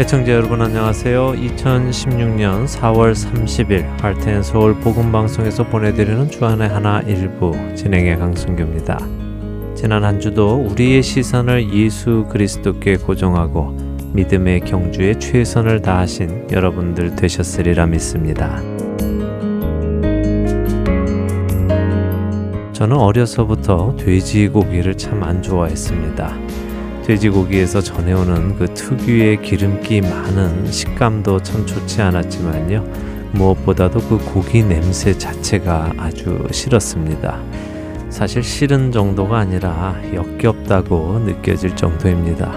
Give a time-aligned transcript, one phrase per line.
[0.00, 1.32] 애청자 여러분 안녕하세요.
[1.32, 8.98] 2016년 4월 30일 할텐 서울 복음 방송에서 보내드리는 주안의 하나 일부 진행의 강승규입니다.
[9.74, 13.76] 지난 한 주도 우리의 시선을 예수 그리스도께 고정하고
[14.14, 18.58] 믿음의 경주에 최선을 다하신 여러분들 되셨으리라 믿습니다.
[22.72, 26.49] 저는 어려서부터 돼지고기를 참 안 좋아했습니다.
[27.04, 32.84] 돼지고기에서 전해오는 그 특유의 기름기 많은 식감도 참 좋지 않았지만요.
[33.32, 37.40] 무엇보다도 그 고기 냄새 자체가 아주 싫었습니다.
[38.10, 42.52] 사실 싫은 정도가 아니라 역겹다고 느껴질 정도입니다.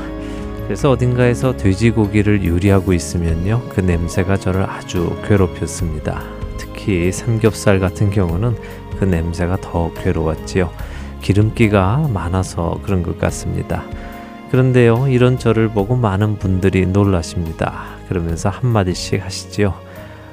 [0.66, 3.62] 그래서 어딘가에서 돼지고기를 요리하고 있으면요.
[3.70, 6.24] 그 냄새가 저를 아주 괴롭혔습니다.
[6.57, 8.55] 특히 삼겹살 같은 경우는
[8.98, 10.72] 그 냄새가 더 괴로웠지요.
[11.22, 13.84] 기름기가 많아서 그런 것 같습니다.
[14.54, 17.85] 그런데요, 이런 저를 보고 많은 분들이 놀라십니다.
[18.07, 19.73] 그러면서 한마디씩 하시지요.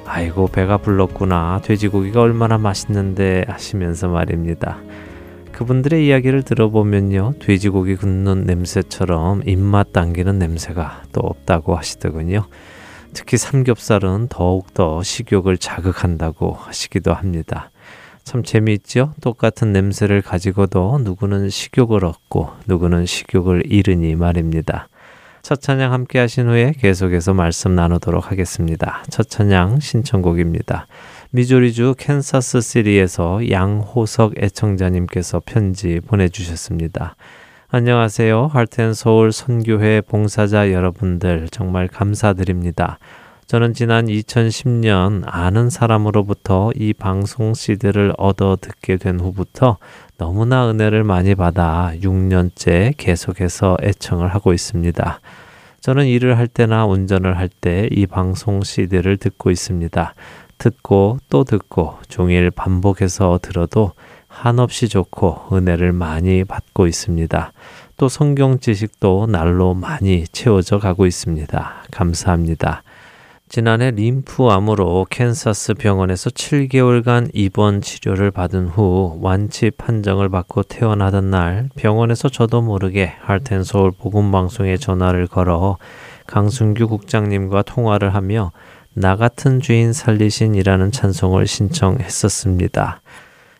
[0.05, 1.59] 아이고, 배가 불렀구나.
[1.63, 4.77] 돼지고기가 얼마나 맛있는데 하시면서 말입니다.
[5.51, 12.45] 그분들의 이야기를 들어보면요, 돼지고기 굽는 냄새처럼 입맛 당기는 냄새가 또 없다고 하시더군요.
[13.13, 17.71] 특히 삼겹살은 더욱더 식욕을 자극한다고 하시기도 합니다.
[18.31, 19.13] 참 재미있죠?
[19.19, 24.87] 똑같은 냄새를 가지고도 누구는 식욕을 얻고 누구는 식욕을 잃으니 말입니다.
[25.41, 29.03] 첫 찬양 함께 하신 후에 계속해서 말씀 나누도록 하겠습니다.
[29.09, 30.87] 첫 찬양 신청곡입니다.
[31.31, 37.17] 미조리주 캔사스 시리에서 양호석 애청자님께서 편지 보내주셨습니다.
[37.67, 38.47] 안녕하세요.
[38.47, 42.97] 할텐 서울 선교회 봉사자 여러분들 정말 감사드립니다.
[43.51, 49.77] 저는 지난 2010년 아는 사람으로부터 이 방송 CD를 얻어 듣게 된 후부터
[50.17, 55.19] 너무나 은혜를 많이 받아 6년째 계속해서 애청을 하고 있습니다.
[55.81, 60.15] 저는 일을 할 때나 운전을 할 때 이 방송 CD를 듣고 있습니다.
[60.57, 63.91] 듣고 또 듣고 종일 반복해서 들어도
[64.29, 67.51] 한없이 좋고 은혜를 많이 받고 있습니다.
[67.97, 71.83] 또 성경 지식도 날로 많이 채워져 가고 있습니다.
[71.91, 72.83] 감사합니다.
[73.53, 82.29] 지난해 림프암으로 캔사스 병원에서 7개월간 입원 치료를 받은 후 완치 판정을 받고 퇴원하던 날 병원에서
[82.29, 85.77] 저도 모르게 할텐서울 복음방송에 전화를 걸어
[86.27, 88.53] 강순규 국장님과 통화를 하며
[88.93, 93.01] 나 같은 주인 살리신이라는 찬송을 신청했었습니다.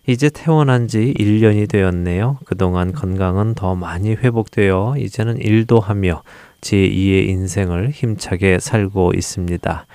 [0.07, 2.37] 이제 퇴원한 지 1년이 되었네요.
[2.45, 6.23] 그동안 건강은 더 많이 회복되어 이제는 일도 하며
[6.61, 9.85] 제2의 인생을 힘차게 살고 있습니다.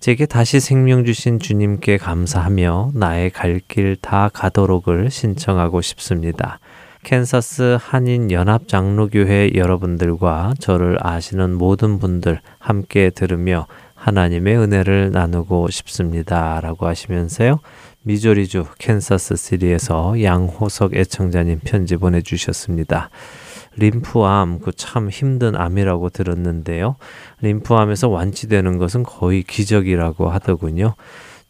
[0.00, 6.60] 제게 다시 생명 주신 주님께 감사하며 나의 갈 길 다 가도록을 신청하고 싶습니다.
[7.02, 16.60] 캔사스 한인 연합 장로교회 여러분들과 저를 아시는 모든 분들 함께 들으며 하나님의 은혜를 나누고 싶습니다.
[16.60, 17.60] 라고 하시면서요.
[18.02, 23.10] 미조리주 캔사스 시티에서 양호석 애청자님 편지 보내 주셨습니다.
[23.78, 26.96] 림프암 그 참 힘든 암이라고 들었는데요.
[27.42, 30.94] 림프암에서 완치되는 것은 거의 기적이라고 하더군요.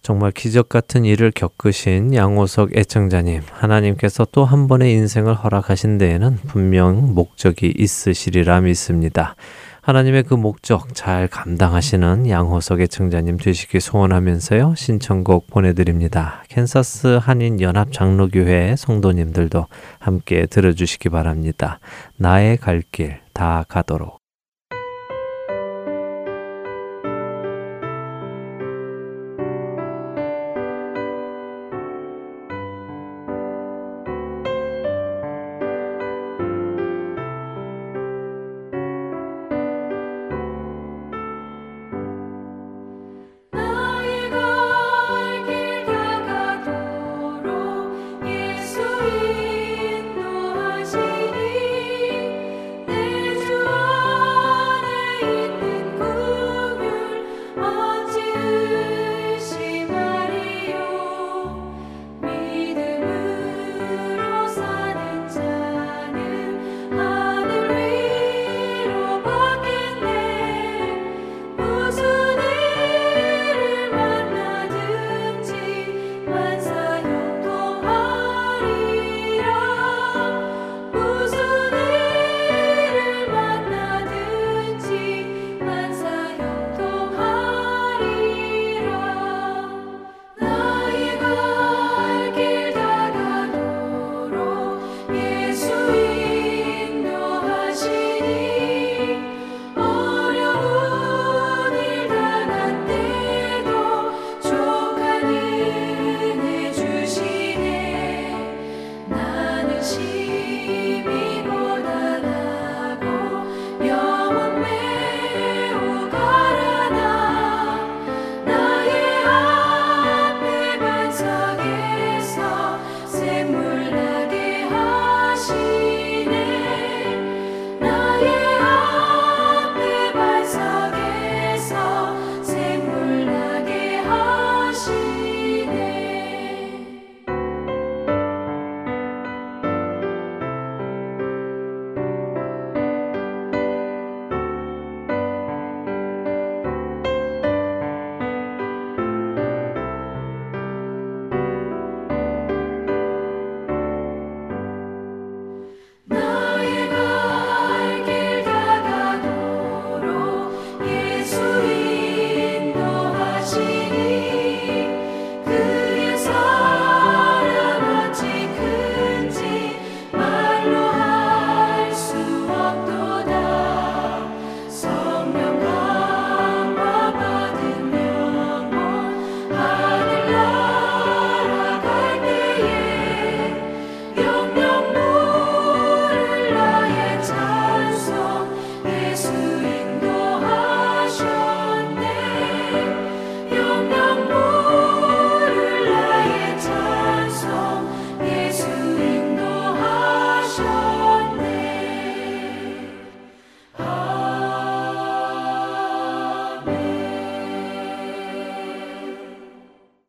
[0.01, 7.15] 정말 기적 같은 일을 겪으신 양호석 애청자님, 하나님께서 또 한 번의 인생을 허락하신 데에는 분명
[7.15, 9.35] 목적이 있으시리라 믿습니다.
[9.89, 14.75] 하나님의 그 목적 잘 감당하시는 양호석 애청자님 되시기 소원하면서요.
[14.77, 16.45] 신청곡 보내드립니다.
[16.51, 19.67] 캔사스 한인 연합 장로교회 성도님들도
[19.99, 21.81] 함께 들어주시기 바랍니다.
[22.19, 24.18] 나의 갈 길 다 가도록.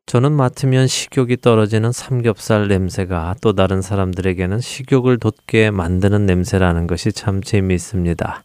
[0.09, 7.44] 저는 맡으면 식욕이 떨어지는 삼겹살 냄새가 또 다른 사람들에게는 식욕을 돋게 만드는 냄새라는 것이 참
[7.44, 8.44] 재미있습니다.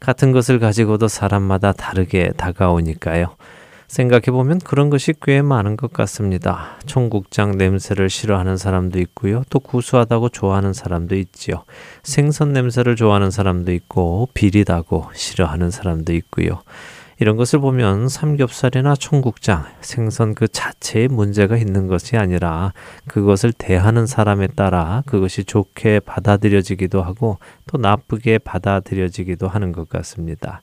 [0.00, 3.36] 같은 것을 가지고도 사람마다 다르게 다가오니까요.
[3.86, 6.78] 생각해보면 그런 것이 꽤 많은 것 같습니다.
[6.84, 9.44] 총국장 냄새를 싫어하는 사람도 있고요.
[9.50, 11.62] 또 구수하다고 좋아하는 사람도 있지요.
[12.02, 16.62] 생선 냄새를 좋아하는 사람도 있고 비리다고 싫어하는 사람도 있고요.
[17.24, 22.74] 이런 것을 보면 삼겹살이나 청국장, 생선 그 자체에 문제가 있는 것이 아니라
[23.08, 30.60] 그것을 대하는 사람에 따라 그것이 좋게 받아들여지기도 하고 또 나쁘게 받아들여지기도 하는 것 같습니다.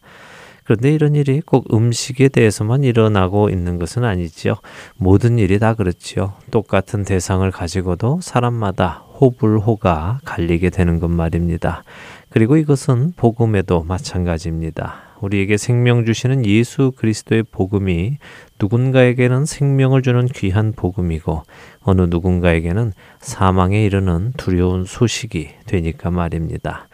[0.64, 4.58] 그런데 이런 일이 꼭 음식에 대해서만 일어나고 있는 것은 아니지요.
[4.98, 6.34] 모든 일이 다 그렇지요.
[6.52, 11.84] 똑같은 대상을 가지고도 사람마다 호불호가 갈리게 되는 것 말입니다.
[12.30, 15.11] 그리고 이것은 복음에도 마찬가지입니다.
[15.22, 18.18] 우리에게 생명 주시는 예수 그리스도의 복음이
[18.60, 21.44] 누군가에게는 생명을 주는 귀한 복음이고
[21.84, 26.88] 어느 누군가에게는 사망에 이르는 두려운 소식이 되니까 말입니다.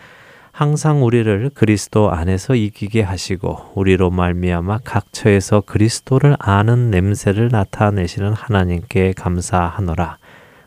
[0.52, 10.18] 항상 우리를 그리스도 안에서 이기게 하시고 우리로 말미암아 각처에서 그리스도를 아는 냄새를 나타내시는 하나님께 감사하노라.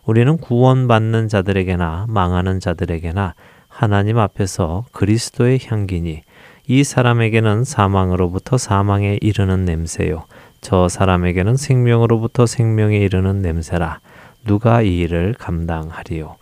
[0.04, 3.34] 우리는 구원받는 자들에게나 망하는 자들에게나
[3.66, 6.22] 하나님 앞에서 그리스도의 향기니
[6.66, 10.24] 이 사람에게는 사망으로부터 사망에 이르는 냄새요.
[10.60, 14.00] 저 사람에게는 생명으로부터 생명에 이르는 냄새라.
[14.46, 16.36] 누가 이 일을 감당하리요.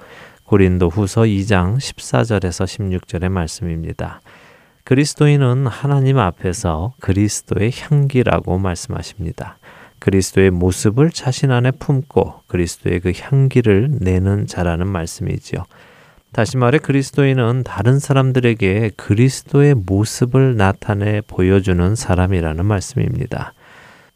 [0.45, 4.21] 고린도 후서 2장 14절에서 16절의 말씀입니다.
[4.85, 9.59] 그리스도인은 하나님 앞에서 그리스도의 향기라고 말씀하십니다.
[9.99, 15.65] 그리스도의 모습을 자신 안에 품고 그리스도의 그 향기를 내는 자라는 말씀이지요.
[16.33, 23.55] 다시 말해 그리스도인은 다른 사람들에게 그리스도의 모습을 나타내 보여주는 사람이라는 말씀입니다.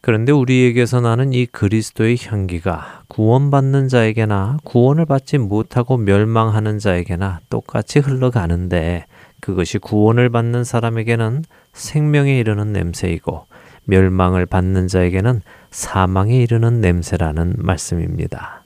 [0.02, 9.06] 그런데 우리에게서 나는 이 그리스도의 향기가 구원받는 자에게나 구원을 받지 못하고 멸망하는 자에게나 똑같이 흘러가는데
[9.40, 13.46] 그것이 구원을 받는 사람에게는 생명에 이르는 냄새이고
[13.84, 15.40] 멸망을 받는 자에게는
[15.70, 18.61] 사망에 이르는 냄새라는 말씀입니다.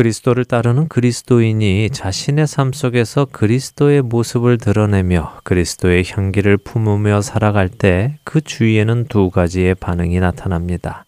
[0.00, 8.40] 그리스도를 따르는 그리스도인이 자신의 삶 속에서 그리스도의 모습을 드러내며 그리스도의 향기를 품으며 살아갈 때 그
[8.40, 11.04] 주위에는 두 가지의 반응이 나타납니다.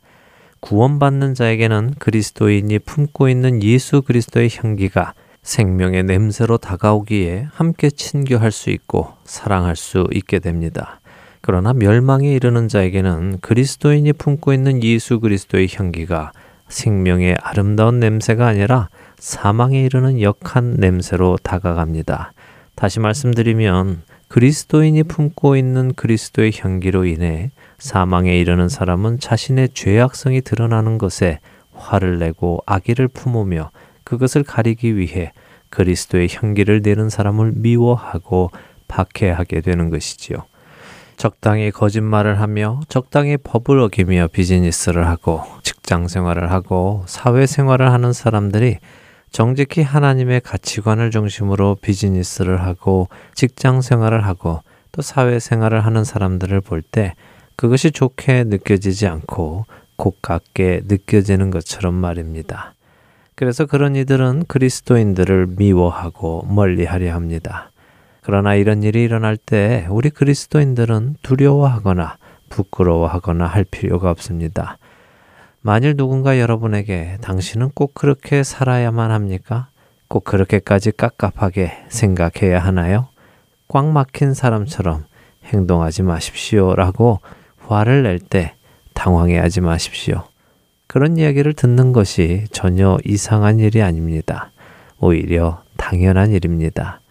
[0.61, 9.15] 구원받는 자에게는 그리스도인이 품고 있는 예수 그리스도의 향기가 생명의 냄새로 다가오기에 함께 친교할 수 있고
[9.25, 11.01] 사랑할 수 있게 됩니다.
[11.41, 16.33] 그러나 멸망에 이르는 자에게는 그리스도인이 품고 있는 예수 그리스도의 향기가
[16.73, 18.89] 생명의 아름다운 냄새가 아니라
[19.19, 22.33] 사망에 이르는 역한 냄새로 다가갑니다.
[22.75, 31.39] 다시 말씀드리면 그리스도인이 품고 있는 그리스도의 향기로 인해 사망에 이르는 사람은 자신의 죄악성이 드러나는 것에
[31.75, 33.71] 화를 내고 악의를 품으며
[34.05, 35.33] 그것을 가리기 위해
[35.69, 38.51] 그리스도의 향기를 내는 사람을 미워하고
[38.89, 40.45] 박해하게 되는 것이지요.
[41.23, 48.79] 적당히 거짓말을 하며 적당히 법을 어기며 비즈니스를 하고 직장 생활을 하고 사회 생활을 하는 사람들이
[49.31, 56.83] 정직히 하나님의 가치관을 중심으로 비즈니스를 하고 직장 생활을 하고 또 사회 생활을 하는 사람들을 볼
[56.83, 57.15] 때
[57.55, 62.75] 그것이 좋게 느껴지지 않고 고깝게 느껴지는 것처럼 말입니다.
[63.37, 67.72] 그래서 그런 이들은 그리스도인들을 미워하고 멀리 하려 합니다.
[68.23, 72.17] 그러나 이런 일이 일어날 때 우리 그리스도인들은 두려워하거나
[72.49, 74.79] 부끄러워하거나 할 필요가 없습니다.
[75.61, 79.69] 만일 누군가 여러분에게 당신은 꼭 그렇게 살아야만 합니까?
[80.09, 83.09] 꼭 그렇게까지 깝깝하게 생각해야 하나요?
[83.69, 85.05] 꽉 막힌 사람처럼
[85.45, 86.75] 행동하지 마십시오.
[86.75, 87.21] 라고
[87.67, 88.55] 화를 낼 때
[88.95, 90.25] 당황해 하지 마십시오.
[90.87, 94.53] 그런 이야기를 듣는 것이 전혀 이상한 일이 아닙니다.
[94.99, 97.02] 오히려 당연한 일입니다.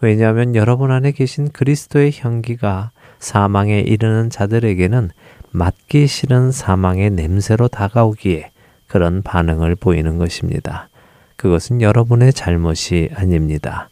[0.00, 5.10] 왜냐하면 여러분 안에 계신 그리스도의 향기가 사망에 이르는 자들에게는
[5.50, 8.50] 맡기 싫은 사망의 냄새로 다가오기에
[8.86, 10.88] 그런 반응을 보이는 것입니다.
[11.36, 13.88] 그것은 여러분의 잘못이 아닙니다.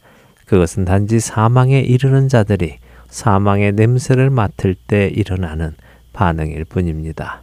[0.46, 5.74] 그것은 단지 사망에 이르는 자들이 사망의 냄새를 맡을 때 일어나는
[6.12, 7.42] 반응일 뿐입니다.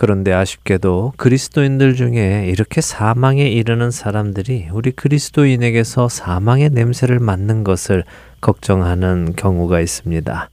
[0.00, 8.04] 그런데 아쉽게도 그리스도인들 중에 이렇게 사망에 이르는 사람들이 우리 그리스도인에게서 사망의 냄새를 맡는 것을
[8.40, 10.48] 걱정하는 경우가 있습니다.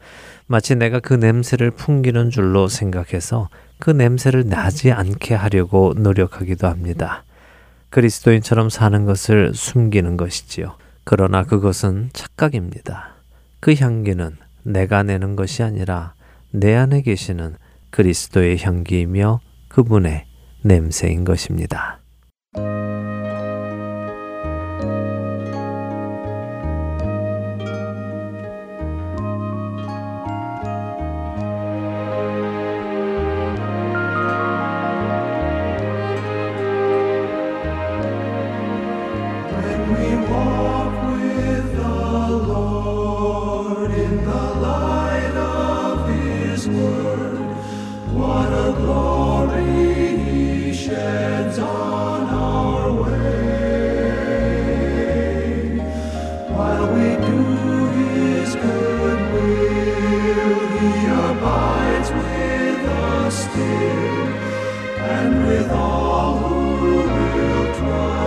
[0.47, 3.47] 마치 내가 그 냄새를 풍기는 줄로 생각해서
[3.79, 7.23] 그 냄새를 나지 않게 하려고 노력하기도 합니다.
[7.89, 10.75] 그리스도인처럼 사는 것을 숨기는 것이지요.
[11.05, 13.13] 그러나 그것은 착각입니다.
[13.61, 16.15] 그 향기는 내가 내는 것이 아니라
[16.51, 17.55] 내 안에 계시는
[17.89, 19.39] 그리스도의 향기이며
[19.69, 20.25] 그분의
[20.63, 21.99] 냄새인 것입니다.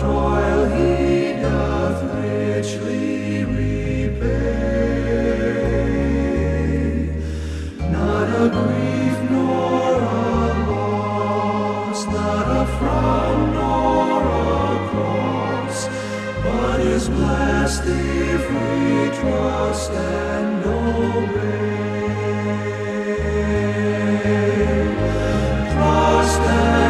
[0.00, 4.28] toil he doth richly repay.
[7.96, 14.22] Not a grief nor a loss, not a frown nor
[14.66, 15.78] a cross,
[16.44, 21.88] but is blessed if we trust and obey.
[25.72, 26.87] Trust and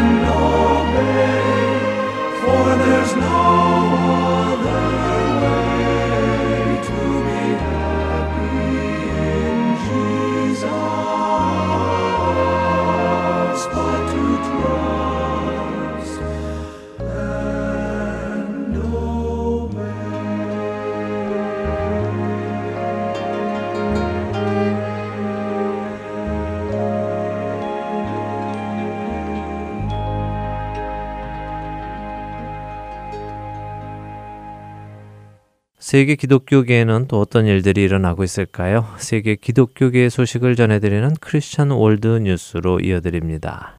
[35.89, 38.85] 세계 기독교계에는 또 어떤 일들이 일어나고 있을까요?
[38.99, 43.79] 세계 기독교계의 소식을 전해드리는 크리스천 월드 뉴스로 이어드립니다.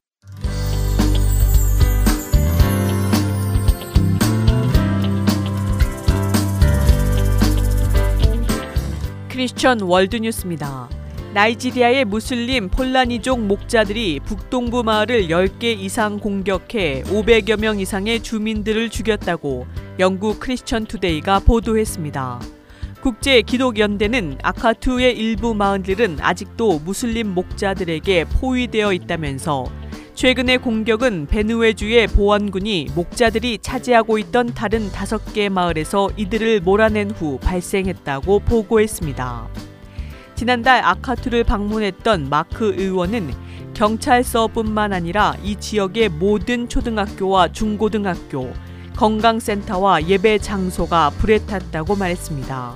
[9.28, 10.88] 크리스천 월드 뉴스입니다.
[11.32, 19.68] 나이지리아의 무슬림 풀라니족 목자들이 북동부 마을을 10개 이상 공격해 500여 명 이상의 주민들을 죽였다고
[20.00, 22.40] 영국 크리스천 투데이가 보도했습니다.
[23.02, 29.66] 국제 기독연대는 아카투의 일부 마을들은 아직도 무슬림 목자들에게 포위되어 있다면서
[30.14, 38.40] 최근의 공격은 베누에주의 보안군이 목자들이 차지하고 있던 다른 다섯 개 마을에서 이들을 몰아낸 후 발생했다고
[38.40, 39.48] 보고했습니다.
[40.34, 43.32] 지난달 아카투를 방문했던 마크 의원은
[43.74, 48.50] 경찰서뿐만 아니라 이 지역의 모든 초등학교와 중고등학교,
[49.00, 52.74] 건강센터와 예배 장소가 불에 탔다고 말했습니다.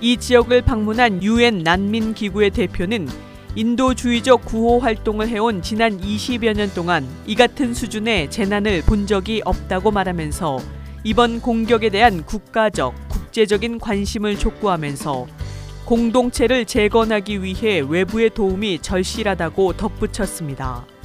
[0.00, 3.06] 이 지역을 방문한 유엔 난민 기구의 대표는
[3.54, 9.92] 인도주의적 구호 활동을 해온 지난 20여 년 동안 이 같은 수준의 재난을 본 적이 없다고
[9.92, 10.58] 말하면서
[11.04, 15.28] 이번 공격에 대한 국가적, 국제적인 관심을 촉구하면서
[15.84, 20.97] 공동체를 재건하기 위해 외부의 도움이 절실하다고 덧붙였습니다.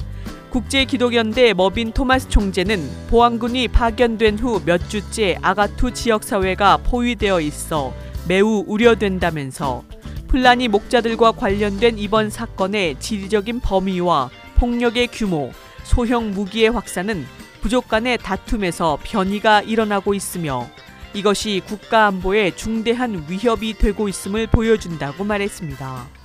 [0.54, 7.92] 국제기독연대 머빈 토마스 총재는 보안군이 파견된 후 몇 주째 아가투 지역사회가 포위되어 있어
[8.28, 9.82] 매우 우려된다면서
[10.28, 15.50] 플라니 목자들과 관련된 이번 사건의 지리적인 범위와 폭력의 규모,
[15.82, 17.26] 소형 무기의 확산은
[17.60, 20.68] 부족 간의 다툼에서 변이가 일어나고 있으며
[21.14, 26.23] 이것이 국가 안보에 중대한 위협이 되고 있음을 보여준다고 말했습니다.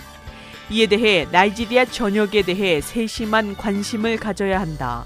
[0.72, 5.04] 이에 대해 나이지리아 전역에 대해 세심한 관심을 가져야 한다.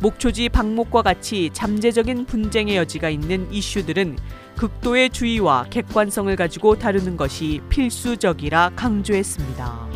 [0.00, 4.18] 목초지 방목과 같이 잠재적인 분쟁의 여지가 있는 이슈들은
[4.56, 9.88] 극도의 주의와 객관성을 가지고 다루는 것이 필수적이라 강조했습니다.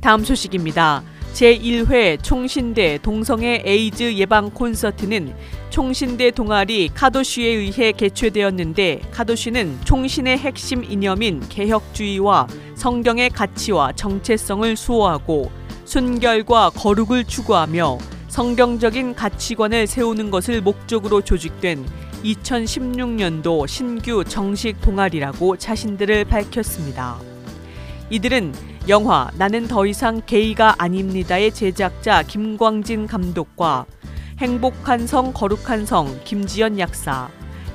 [0.00, 1.02] 다음 소식입니다.
[1.34, 5.34] 제1회 총신대 동성애 에이즈 예방 콘서트는
[5.74, 15.50] 총신대 동아리 카도슈에 의해 개최되었는데 카도슈는 총신의 핵심 이념인 개혁주의와 성경의 가치와 정체성을 수호하고
[15.84, 21.84] 순결과 거룩을 추구하며 성경적인 가치관을 세우는 것을 목적으로 조직된
[22.22, 27.18] 2016년도 신규 정식 동아리라고 자신들을 밝혔습니다.
[28.10, 28.54] 이들은
[28.86, 33.86] 영화 나는 더 이상 게이가 아닙니다의 제작자 김광진 감독과
[34.38, 37.28] 행복한 성 거룩한 성 김지연 약사,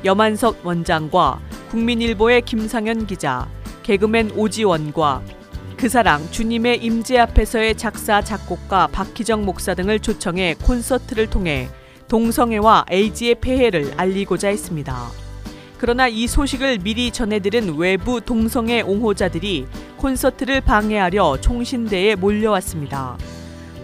[0.04, 3.48] 여만석 원장과 국민일보의 김상현 기자,
[3.84, 5.24] 개그맨 오지원과
[5.78, 11.70] 그 사랑 주님의 임재 앞에서의 작사 작곡가 박희정 목사 등을 초청해 콘서트를 통해
[12.10, 15.08] 동성애와 에이즈의 폐해를 알리고자 했습니다.
[15.78, 23.18] 그러나 이 소식을 미리 전해들은 외부 동성애 옹호자들이 콘서트를 방해하려 총신대에 몰려왔습니다.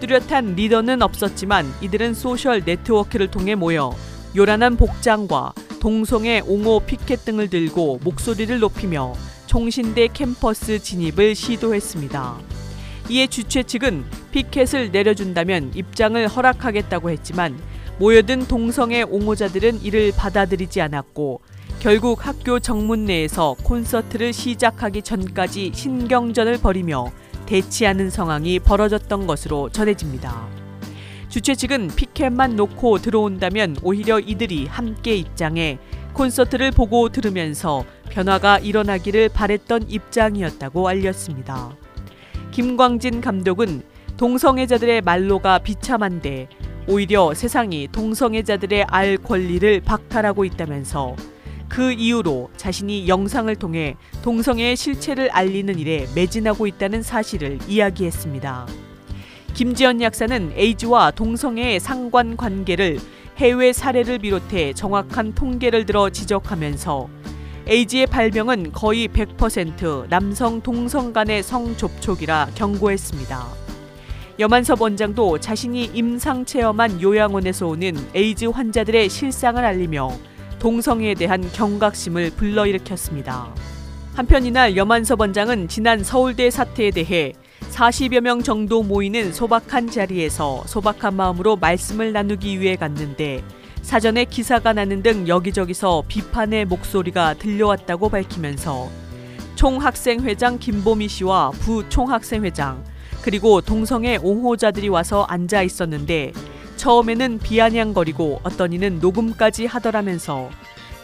[0.00, 3.94] 뚜렷한 리더는 없었지만 이들은 소셜 네트워크를 통해 모여
[4.36, 9.14] 요란한 복장과 동성애 옹호 피켓 등을 들고 목소리를 높이며
[9.46, 12.36] 총신대 캠퍼스 진입을 시도했습니다.
[13.08, 17.56] 이에 주최 측은 피켓을 내려준다면 입장을 허락하겠다고 했지만
[17.98, 21.40] 모여든 동성애 옹호자들은 이를 받아들이지 않았고
[21.80, 27.12] 결국 학교 정문 내에서 콘서트를 시작하기 전까지 신경전을 벌이며
[27.46, 30.46] 대치하는 상황이 벌어졌던 것으로 전해집니다.
[31.28, 35.78] 주최 측은 피켓만 놓고 들어온다면 오히려 이들이 함께 입장해
[36.12, 41.76] 콘서트를 보고 들으면서 변화가 일어나기를 바랬던 입장이었다고 알렸습니다.
[42.52, 43.82] 김광진 감독은
[44.16, 46.48] 동성애자들의 말로가 비참한데
[46.88, 51.16] 오히려 세상이 동성애자들의 알 권리를 박탈하고 있다면서
[51.68, 58.66] 그 이후로 자신이 영상을 통해 동성애의 실체를 알리는 일에 매진하고 있다는 사실을 이야기했습니다.
[59.54, 62.98] 김지연 약사는 에이즈와 동성애의 상관 관계를
[63.38, 67.08] 해외 사례를 비롯해 정확한 통계를 들어 지적하면서
[67.66, 73.46] 에이즈의 발병은 거의 100% 남성 동성 간의 성접촉이라 경고했습니다.
[74.38, 80.10] 여만섭 원장도 자신이 임상 체험한 요양원에서 오는 에이즈 환자들의 실상을 알리며
[80.66, 83.54] 동성애에 대한 경각심을 불러일으켰습니다.
[84.16, 87.34] 한편 이날 여만섭 원장은 지난 서울대 사태에 대해
[87.70, 93.44] 40여 명 정도 모이는 소박한 자리에서 소박한 마음으로 말씀을 나누기 위해 갔는데
[93.82, 98.90] 사전에 기사가 나는 등 여기저기서 비판의 목소리가 들려왔다고 밝히면서
[99.54, 102.82] 총학생회장 김보미 씨와 부총학생회장
[103.22, 106.32] 그리고 동성애 옹호자들이 와서 앉아 있었는데
[106.76, 110.50] 처음에는 비아냥거리고 어떤 이는 녹음까지 하더라면서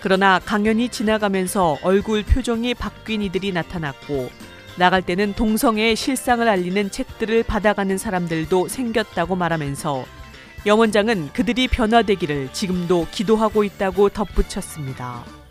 [0.01, 4.31] 그러나 강연이 지나가면서 얼굴 표정이 바뀐 이들이 나타났고
[4.77, 10.05] 나갈 때는 동성애의 실상을 알리는 책들을 받아가는 사람들도 생겼다고 말하면서
[10.65, 15.42] 영원장은 그들이 변화되기를 지금도 기도하고 있다고 덧붙였습니다.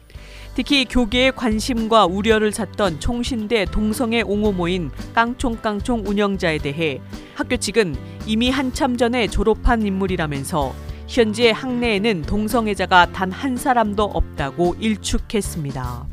[0.54, 7.00] 특히 교계의 관심과 우려를 샀던 총신대 동성애 옹호 모인 깡총깡총 운영자에 대해
[7.36, 10.74] 학교 측은 이미 한참 전에 졸업한 인물이라면서
[11.08, 16.06] 현재 학내에는 동성애자가 단 한 사람도 없다고 일축했습니다.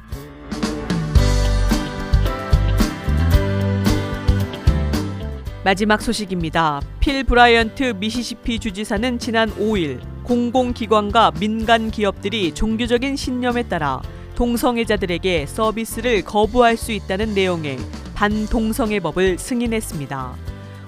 [5.64, 6.80] 마지막 소식입니다.
[7.00, 14.00] 필 브라이언트 미시시피 주지사는 지난 5일 공공기관과 민간 기업들이 종교적인 신념에 따라
[14.38, 17.76] 동성애자들에게 서비스를 거부할 수 있다는 내용의
[18.14, 20.36] 반동성애 법을 승인했습니다.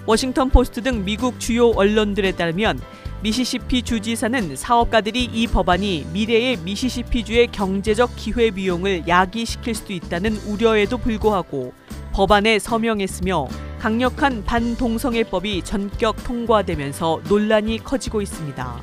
[0.07, 2.81] 워싱턴 포스트 등 미국 주요 언론들에 따르면
[3.25, 11.73] 미시시피 주지사는 사업가들이 이 법안이 미래의 미시시피주의 경제적 기회 비용을 야기시킬 수도 있다는 우려에도 불구하고
[12.13, 13.49] 법안에 서명했으며
[13.81, 18.81] 강력한 반동성애법이 전격 통과되면서 논란이 커지고 있습니다.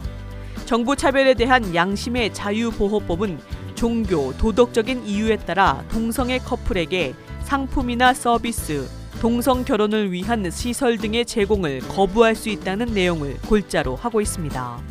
[0.66, 3.40] 정부 차별에 대한 양심의 자유보호법은
[3.78, 7.14] 종교, 도덕적인 이유에 따라 동성애 커플에게
[7.44, 8.90] 상품이나 서비스,
[9.22, 14.82] 동성 결혼을 위한 시설 등의 제공을 거부할 수 있다는 내용을 골자로 하고 있습니다.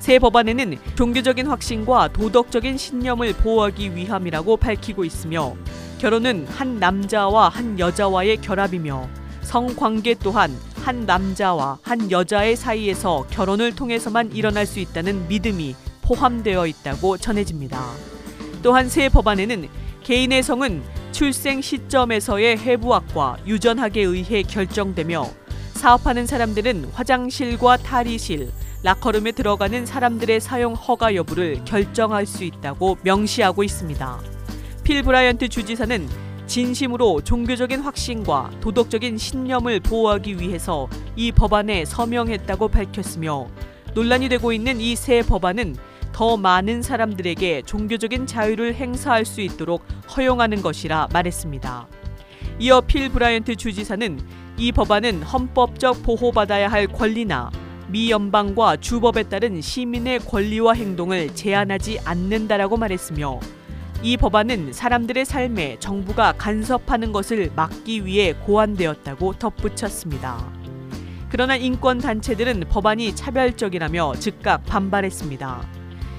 [0.00, 5.54] 새 법안에는 종교적인 확신과 도덕적인 신념을 보호하기 위함이라고 밝히고 있으며
[5.98, 9.08] 결혼은 한 남자와 한 여자와의 결합이며
[9.42, 17.18] 성관계 또한 한 남자와 한 여자의 사이에서 결혼을 통해서만 일어날 수 있다는 믿음이 포함되어 있다고
[17.18, 18.05] 전해집니다.
[18.66, 19.68] 또한 새 법안에는
[20.02, 25.24] 개인의 성은 출생 시점에서의 해부학과 유전학에 의해 결정되며
[25.74, 28.50] 사업하는 사람들은 화장실과 탈의실,
[28.82, 34.20] 라커룸에 들어가는 사람들의 사용 허가 여부를 결정할 수 있다고 명시하고 있습니다.
[34.82, 36.08] 필 브라이언트 주지사는
[36.48, 43.46] 진심으로 종교적인 확신과 도덕적인 신념을 보호하기 위해서 이 법안에 서명했다고 밝혔으며
[43.94, 45.76] 논란이 되고 있는 이 새 법안은
[46.16, 49.84] 더 많은 사람들에게 종교적인 자유를 행사할 수 있도록
[50.16, 51.86] 허용하는 것이라 말했습니다.
[52.58, 54.20] 이어 필 브라이언트 주지사는
[54.56, 57.50] 이 법안은 헌법적 보호받아야 할 권리나
[57.88, 63.38] 미 연방과 주법에 따른 시민의 권리와 행동을 제한하지 않는다라고 말했으며
[64.02, 70.50] 이 법안은 사람들의 삶에 정부가 간섭하는 것을 막기 위해 고안되었다고 덧붙였습니다.
[71.28, 75.75] 그러나 인권 단체들은 법안이 차별적이라며 즉각 반발했습니다.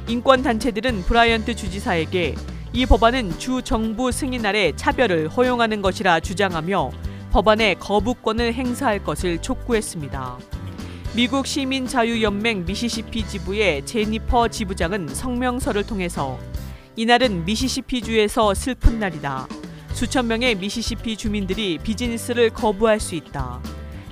[0.08, 2.36] 인권 단체들은 브라이언트 주지사에게
[2.72, 6.92] 이 법안은 주 정부 승인 아래 차별을 허용하는 것이라 주장하며
[7.32, 10.38] 법안에 거부권을 행사할 것을 촉구했습니다.
[11.14, 16.40] 미국 시민자유연맹 미시시피 지부의 제니퍼 지부장은 성명서를 통해서
[16.96, 19.48] 이날은 미시시피주에서 슬픈 날이다.
[19.92, 23.60] 수천 명의 미시시피 주민들이 비즈니스를 거부할 수 있다.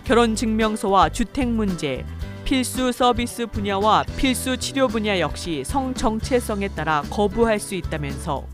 [0.04, 2.04] 결혼 증명서와 주택 문제,
[2.46, 8.46] 필수 서비스 분야와 필수 치료 분야 역시 성 정체성에 따라 거부할 수 있다면서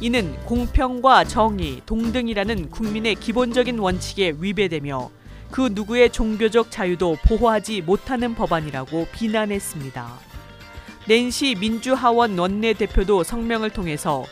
[0.00, 5.10] 이는 공평과 정의, 동등이라는 국민의 기본적인 원칙에 위배되며
[5.50, 10.08] 그 누구의 종교적 자유도 보호하지 못하는 법안이라고 비난했습니다.
[11.06, 14.24] 낸시 민주하원 원내대표도 성명을 통해서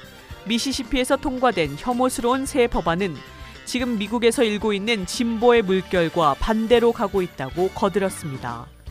[0.47, 3.15] 미시시피에서 통과된 혐오스러운 새 법안은
[3.67, 8.82] 지금 미국에서 일고 있는 진보의 물결과 반대로 가고 있다고 거들었습니다.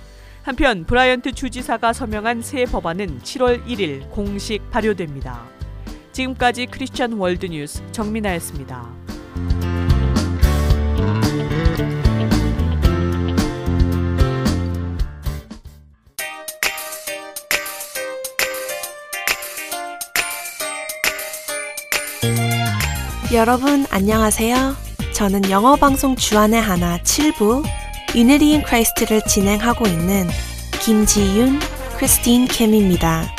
[0.44, 5.46] 한편 브라이언트 주지사가 서명한 새 법안은 7월 1일 공식 발효됩니다.
[6.12, 8.90] 지금까지 크리스천 월드뉴스 정민아였습니다.
[23.34, 24.76] 여러분 안녕하세요.
[25.14, 27.64] 저는 영어 방송 주 안의 하나 7부
[28.14, 30.30] Unity in Christ를 진행하고 있는
[30.82, 31.62] 김지윤,
[31.98, 33.34] 크리스틴 킴입니다.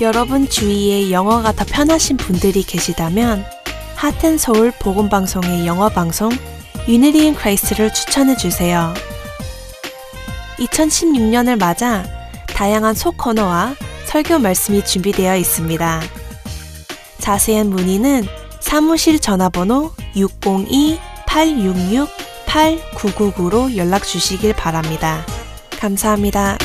[0.00, 3.44] 여러분 주위에 영어가 더 편하신 분들이 계시다면
[3.96, 6.30] 하트앤서울 복음방송의 영어 방송
[6.86, 8.94] Unity in Christ를 추천해 주세요.
[10.58, 12.04] 2016년을 맞아
[12.46, 16.00] 다양한 소코너와 설교 말씀이 준비되어 있습니다.
[17.18, 18.24] 자세한 문의는
[18.60, 25.24] 사무실 전화번호 602-866 8999로 연락 주시길 바랍니다.
[25.78, 26.56] 감사합니다.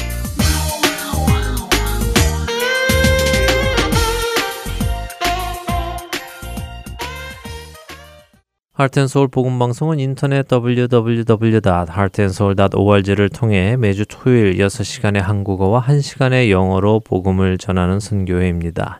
[8.73, 18.99] 하트앤서울 복음방송은 인터넷 www.heartandsoul.org를 통해 매주 토요일 6시간의 한국어와 1시간의 영어로 복음을 전하는 선교회입니다.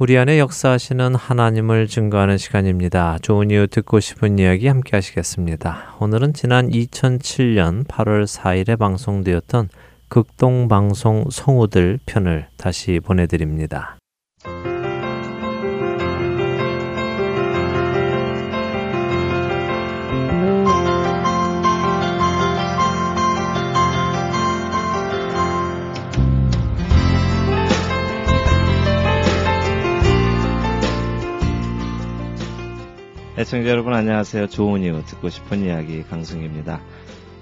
[0.00, 3.18] 우리 안에 역사하시는 하나님을 증거하는 시간입니다.
[3.20, 5.96] 좋은 이유 듣고 싶은 이야기 함께 하시겠습니다.
[5.98, 9.68] 오늘은 지난 2007년 8월 4일에 방송되었던
[10.06, 13.98] 극동방송 성우들 편을 다시 보내드립니다.
[33.38, 34.48] 애청자 여러분 안녕하세요.
[34.48, 36.80] 좋은 이유 듣고 싶은 이야기 강승입니다.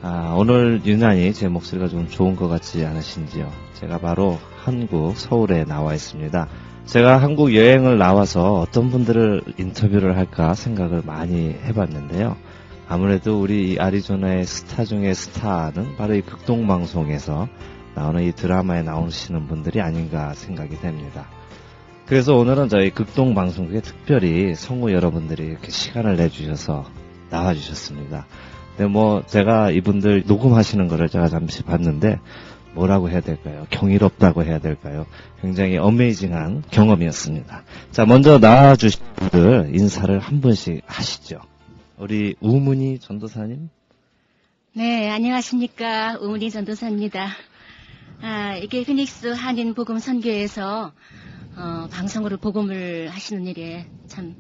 [0.03, 3.51] 아, 오늘 유난히 제 목소리가 좀 좋은 것 같지 않으신지요?
[3.73, 6.49] 제가 바로 한국 서울에 나와 있습니다.
[6.85, 12.37] 제가 한국 여행을 나와서 어떤 분들을 인터뷰를 할까 생각을 많이 해봤는데요.
[12.87, 17.49] 아무래도 우리 아리조나의 스타 중의 스타는 바로 이 극동방송에서
[17.95, 21.27] 나오는 이 드라마에 나오시는 분들이 아닌가 생각이 됩니다.
[22.07, 26.89] 그래서 오늘은 저희 극동 방송국에 특별히 성우 여러분들이 이렇게 시간을 내주셔서
[27.31, 28.27] 나와주셨습니다.
[28.77, 32.21] 근데 뭐 제가 이분들 녹음하시는 거를 제가 잠시 봤는데
[32.75, 33.67] 뭐라고 해야 될까요?
[33.71, 35.07] 경이롭다고 해야 될까요?
[35.41, 37.65] 굉장히 어메이징한 경험이었습니다.
[37.91, 41.41] 자, 먼저 나와주신 분들 인사를 한 분씩 하시죠.
[41.99, 43.69] 우리 우문희 전도사님.
[44.75, 46.19] 네, 안녕하십니까.
[46.21, 47.31] 우문희 전도사입니다.
[48.23, 50.93] 아, 이게 피닉스 한인 복음 선교에서
[51.57, 54.35] 어, 방송으로 복음을 하시는 일에 참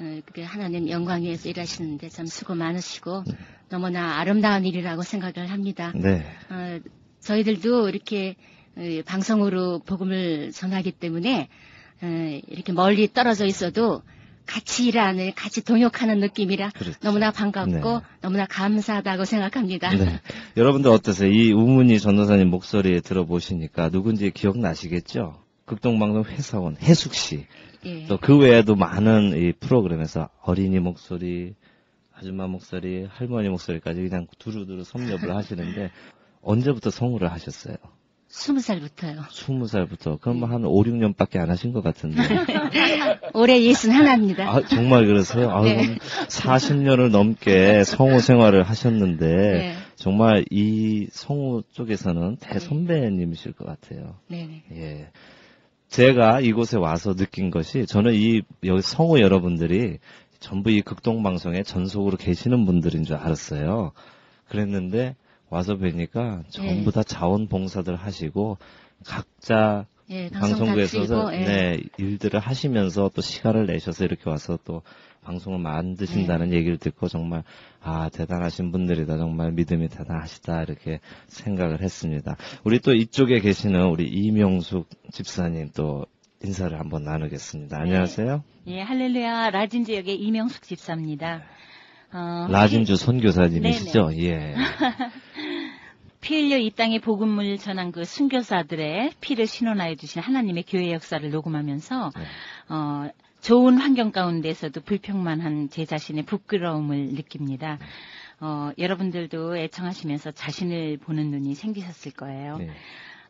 [0.00, 3.24] 어, 그게 하나님 영광 위에서 일하시는데 참 수고 많으시고
[3.68, 5.92] 너무나 아름다운 일이라고 생각을 합니다.
[5.94, 6.24] 네.
[6.50, 6.80] 어,
[7.20, 8.36] 저희들도 이렇게
[8.76, 11.48] 어, 방송으로 복음을 전하기 때문에
[12.02, 14.02] 어, 이렇게 멀리 떨어져 있어도
[14.46, 16.98] 같이 일하는, 같이 동역하는 느낌이라 그렇죠.
[17.00, 18.04] 너무나 반갑고 네.
[18.20, 19.90] 너무나 감사하다고 생각합니다.
[19.90, 20.20] 네.
[20.56, 21.30] 여러분들 어떠세요?
[21.30, 25.43] 이 우문희 전도사님 목소리 들어보시니까 누군지 기억나시겠죠?
[25.66, 27.46] 극동방송 회사원 해숙 씨.
[27.84, 28.06] 예.
[28.06, 31.54] 또 그 외에도 많은 이 프로그램에서 어린이 목소리,
[32.14, 35.90] 아줌마 목소리, 할머니 목소리까지 그냥 두루두루 섭렵을 하시는데
[36.42, 37.76] 언제부터 성우를 하셨어요?
[38.28, 39.22] 스무 살부터요.
[39.30, 40.16] 스무 살부터.
[40.20, 42.16] 그럼 뭐한 5, 6년밖에 안 하신 것 같은데.
[43.32, 44.48] 올해 예순 하나입니다.
[44.50, 45.50] 아, 정말 그러세요?
[45.50, 45.98] 아유, 네.
[45.98, 49.74] 40년을 넘게 성우 생활을 하셨는데 네.
[49.94, 54.16] 정말 이 성우 쪽에서는 대선배님이실 것 같아요.
[54.28, 54.64] 네네.
[54.72, 55.10] 예.
[55.94, 59.98] 제가 이곳에 와서 느낀 것이 저는 이 여기 성우 여러분들이
[60.40, 63.92] 전부 이 극동방송에 전속으로 계시는 분들인 줄 알았어요.
[64.48, 65.14] 그랬는데
[65.50, 68.58] 와서 뵈니까 전부 다 자원봉사들 하시고
[69.06, 71.44] 각자 예, 방송 방송국에 다 있어서 틀고, 예.
[71.44, 74.82] 네, 일들을 하시면서 또 시간을 내셔서 이렇게 와서 또
[75.22, 77.42] 방송을 만드신다는 얘기를 듣고 정말
[77.80, 82.36] 아 대단하신 분들이다 정말 믿음이 대단하시다 이렇게 생각을 했습니다.
[82.64, 86.04] 우리 또 이쪽에 계시는 우리 이명숙 집사님 또
[86.42, 87.78] 인사를 한번 나누겠습니다.
[87.80, 88.44] 안녕하세요.
[88.66, 91.42] 예, 할렐루야 라진 지역의 이명숙 집사입니다.
[92.12, 94.10] 어, 라진주 선교사님이시죠?
[94.18, 94.54] 예.
[96.24, 102.12] 피 흘려 이 땅에 복음을 전한 그 순교사들의 피를 신원하여 주신 하나님의 교회 역사를 녹음하면서
[102.16, 102.74] 네.
[102.74, 103.10] 어,
[103.42, 107.78] 좋은 환경 가운데서도 불평만한 제 자신의 부끄러움을 느낍니다.
[108.40, 112.56] 어, 여러분들도 애청하시면서 자신을 보는 눈이 생기셨을 거예요.
[112.56, 112.70] 네.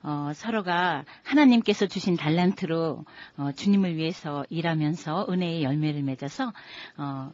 [0.04, 3.04] 어, 서로가 하나님께서 주신 달란트로
[3.38, 6.52] 어, 주님을 위해서 일하면서 은혜의 열매를 맺어서
[6.96, 7.32] 어,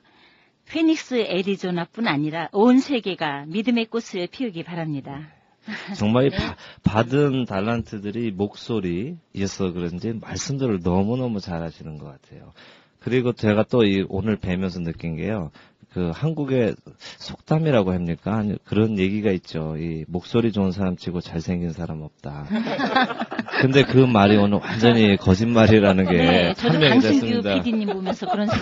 [0.71, 5.29] 피닉스 애리조나뿐 아니라 온 세계가 믿음의 꽃을 피우기 바랍니다.
[5.99, 6.37] 정말 이 네.
[6.37, 12.53] 바- 받은 달란트들이 목소리여서 그런지 말씀들을 너무너무 잘하시는 것 같아요.
[13.01, 15.51] 그리고 제가 또 이 오늘 뵈면서 느낀 게요.
[15.93, 16.77] 그 한국의
[17.19, 18.37] 속담이라고 합니까?
[18.37, 19.77] 아니, 그런 얘기가 있죠.
[19.77, 22.47] 이 목소리 좋은 사람 치고 잘생긴 사람 없다.
[23.61, 27.55] 근데 그 말이 오늘 완전히 거짓말이라는 게 네, 판명이 됐습니다.
[27.55, 28.49] PD님 보면서 그런.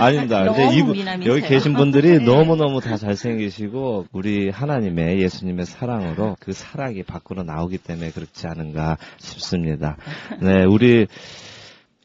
[0.00, 0.42] 아닙니다.
[0.52, 1.26] 근데 이분.
[1.26, 2.24] 여기 계신 분들이 네.
[2.24, 9.96] 너무너무 다 잘생기시고, 우리 하나님의 예수님의 사랑으로 그 사랑이 밖으로 나오기 때문에 그렇지 않은가 싶습니다.
[10.40, 11.06] 네, 우리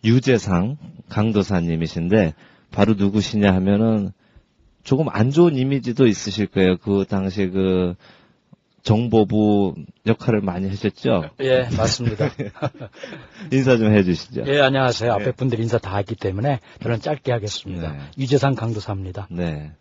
[0.04, 0.78] 유재상
[1.10, 2.36] 강도사님이신데
[2.72, 4.12] 바로 누구시냐 하면은
[4.88, 6.78] 조금 안 좋은 이미지도 있으실 거예요.
[6.78, 7.96] 그 당시에 그
[8.84, 9.76] 정보부
[10.06, 11.30] 역할을 많이 하셨죠?
[11.42, 12.30] 예, 맞습니다.
[13.52, 14.44] 인사 좀 해주시죠.
[14.48, 15.14] 예, 안녕하세요.
[15.18, 15.24] 네.
[15.24, 17.92] 앞에 분들 인사 다 했기 때문에 저는 짧게 하겠습니다.
[17.92, 18.00] 네.
[18.18, 19.28] 유재상 강도사입니다.
[19.30, 19.74] 네.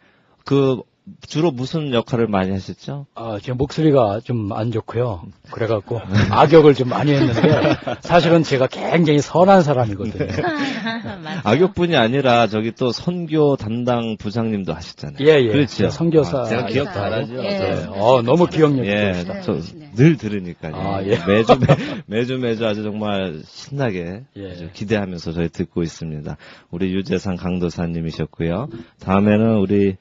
[0.44, 0.82] 그
[1.28, 3.06] 주로 무슨 역할을 많이 하셨죠?
[3.14, 5.22] 아, 제 목소리가 좀 안 좋고요.
[5.50, 6.00] 그래갖고
[6.30, 10.26] 악역을 좀 많이 했는데 사실은 제가 굉장히 선한 사람이거든요.
[11.44, 15.16] 악역뿐이 아니라 저기 또 선교 담당 부장님도 하셨잖아요.
[15.20, 15.48] 예, 예.
[15.48, 15.76] 그렇죠.
[15.76, 16.40] 제가 선교사.
[16.40, 16.92] 아, 제가 기억.
[16.92, 17.44] 잘하죠.
[17.44, 17.58] 예.
[17.58, 17.86] 저- 예.
[18.00, 19.40] 어, 너무 기억력이 예, 좋으시다.
[19.42, 19.90] 저 네.
[19.94, 20.74] 늘 들으니까요.
[20.74, 21.18] 아, 예.
[21.26, 21.66] 매주 매,
[22.06, 24.50] 매주 매주 아주 정말 신나게 예.
[24.50, 26.36] 아주 기대하면서 저희 듣고 있습니다.
[26.70, 28.68] 우리 유재상 강도사님이셨고요.
[29.00, 29.96] 다음에는 우리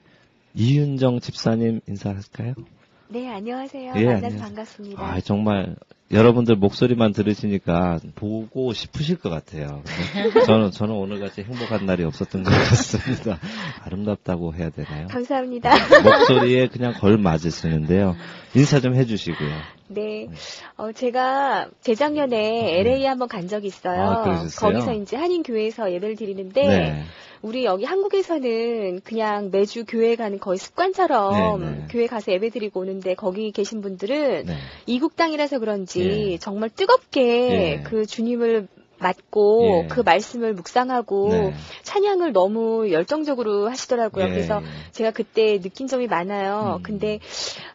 [0.55, 2.53] 이윤정 집사님 인사할까요?
[3.07, 3.93] 네, 안녕하세요.
[3.97, 4.39] 예, 만나서 안녕.
[4.39, 5.01] 반갑습니다.
[5.01, 5.75] 아, 정말
[6.11, 9.83] 여러분들 목소리만 들으시니까 보고 싶으실 것 같아요.
[10.47, 13.37] 저는 저는 오늘 같이 행복한 날이 없었던 것 같습니다.
[13.83, 15.07] 아름답다고 해야 되나요?
[15.07, 15.71] 감사합니다.
[16.03, 18.15] 목소리에 그냥 걸 맞으시는데요.
[18.55, 19.49] 인사 좀 해주시고요.
[19.87, 20.27] 네,
[20.77, 24.01] 어, 제가 재작년에 LA 한번 간 적이 있어요.
[24.01, 24.47] 아?
[24.57, 27.03] 거기서 이제 한인 교회에서 예배를 드리는데, 네.
[27.45, 31.87] 우리 여기 한국에서는 그냥 매주 교회 가는 거의 습관처럼 네, 네.
[31.91, 34.55] 교회 가서 예배 드리고 오는데 거기 계신 분들은 네.
[34.87, 36.37] 이국 땅이라서 그런지 예.
[36.39, 37.83] 정말 뜨겁게 예.
[37.83, 38.67] 그 주님을
[38.97, 39.87] 맞고 예.
[39.89, 41.53] 그 말씀을 묵상하고 네.
[41.83, 44.25] 찬양을 너무 열정적으로 하시더라고요.
[44.25, 44.91] 예, 그래서 예.
[44.91, 46.77] 제가 그때 느낀 점이 많아요.
[46.79, 46.81] 음.
[46.83, 47.19] 근데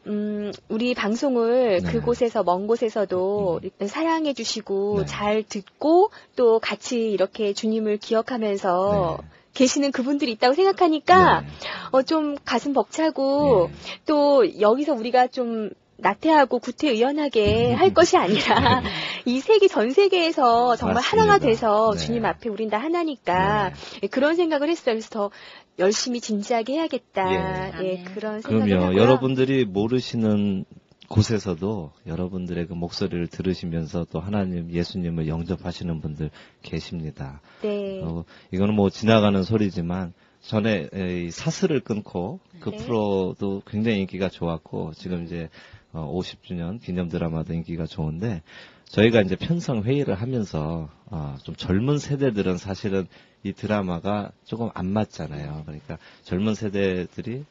[0.09, 1.93] 음, 우리 방송을 네.
[1.93, 3.87] 그곳에서 먼 곳에서도 음.
[3.87, 5.07] 사랑해 주시고 네.
[5.07, 9.40] 잘 듣고 또 같이 이렇게 주님을 기억하면서 네.
[9.55, 11.47] 계시는 그분들이 있다고 생각하니까 네.
[11.93, 14.01] 어, 좀 가슴 벅차고 네.
[14.07, 18.83] 또 여기서 우리가 좀 나태하고 구태의연하게 할 것이 아니라
[19.27, 21.01] 이 세계 전 세계에서 정말 네.
[21.01, 21.23] 맞습니다.
[21.23, 21.99] 하나가 돼서 네.
[21.99, 24.09] 주님 앞에 우린 다 하나니까 네.
[24.09, 24.95] 그런 생각을 했어요.
[24.95, 25.31] 그래서 더
[25.79, 27.33] 열심히 진지하게 해야겠다.
[27.33, 27.87] 예.
[27.87, 28.05] 예.
[28.15, 28.85] 그런 생각을 그럼요.
[28.87, 29.01] 하고요.
[29.01, 30.65] 여러분들이 모르시는
[31.11, 36.31] 곳에서도 여러분들의 그 목소리를 들으시면서 또 하나님, 예수님을 영접하시는 분들
[36.63, 37.41] 계십니다.
[37.63, 38.01] 네.
[38.03, 42.77] 어, 이거는 뭐 지나가는 소리지만 전에 에, 이 사슬을 끊고 그 네.
[42.77, 45.49] 프로도 굉장히 인기가 좋았고 지금 이제
[45.93, 48.43] 어, 50주년 기념 드라마도 인기가 좋은데
[48.85, 53.09] 저희가 이제 편성 회의를 하면서 어, 좀 젊은 세대들은 사실은
[53.43, 55.65] 이 드라마가 조금 안 맞잖아요.
[55.67, 57.45] 그러니까 젊은 세대들이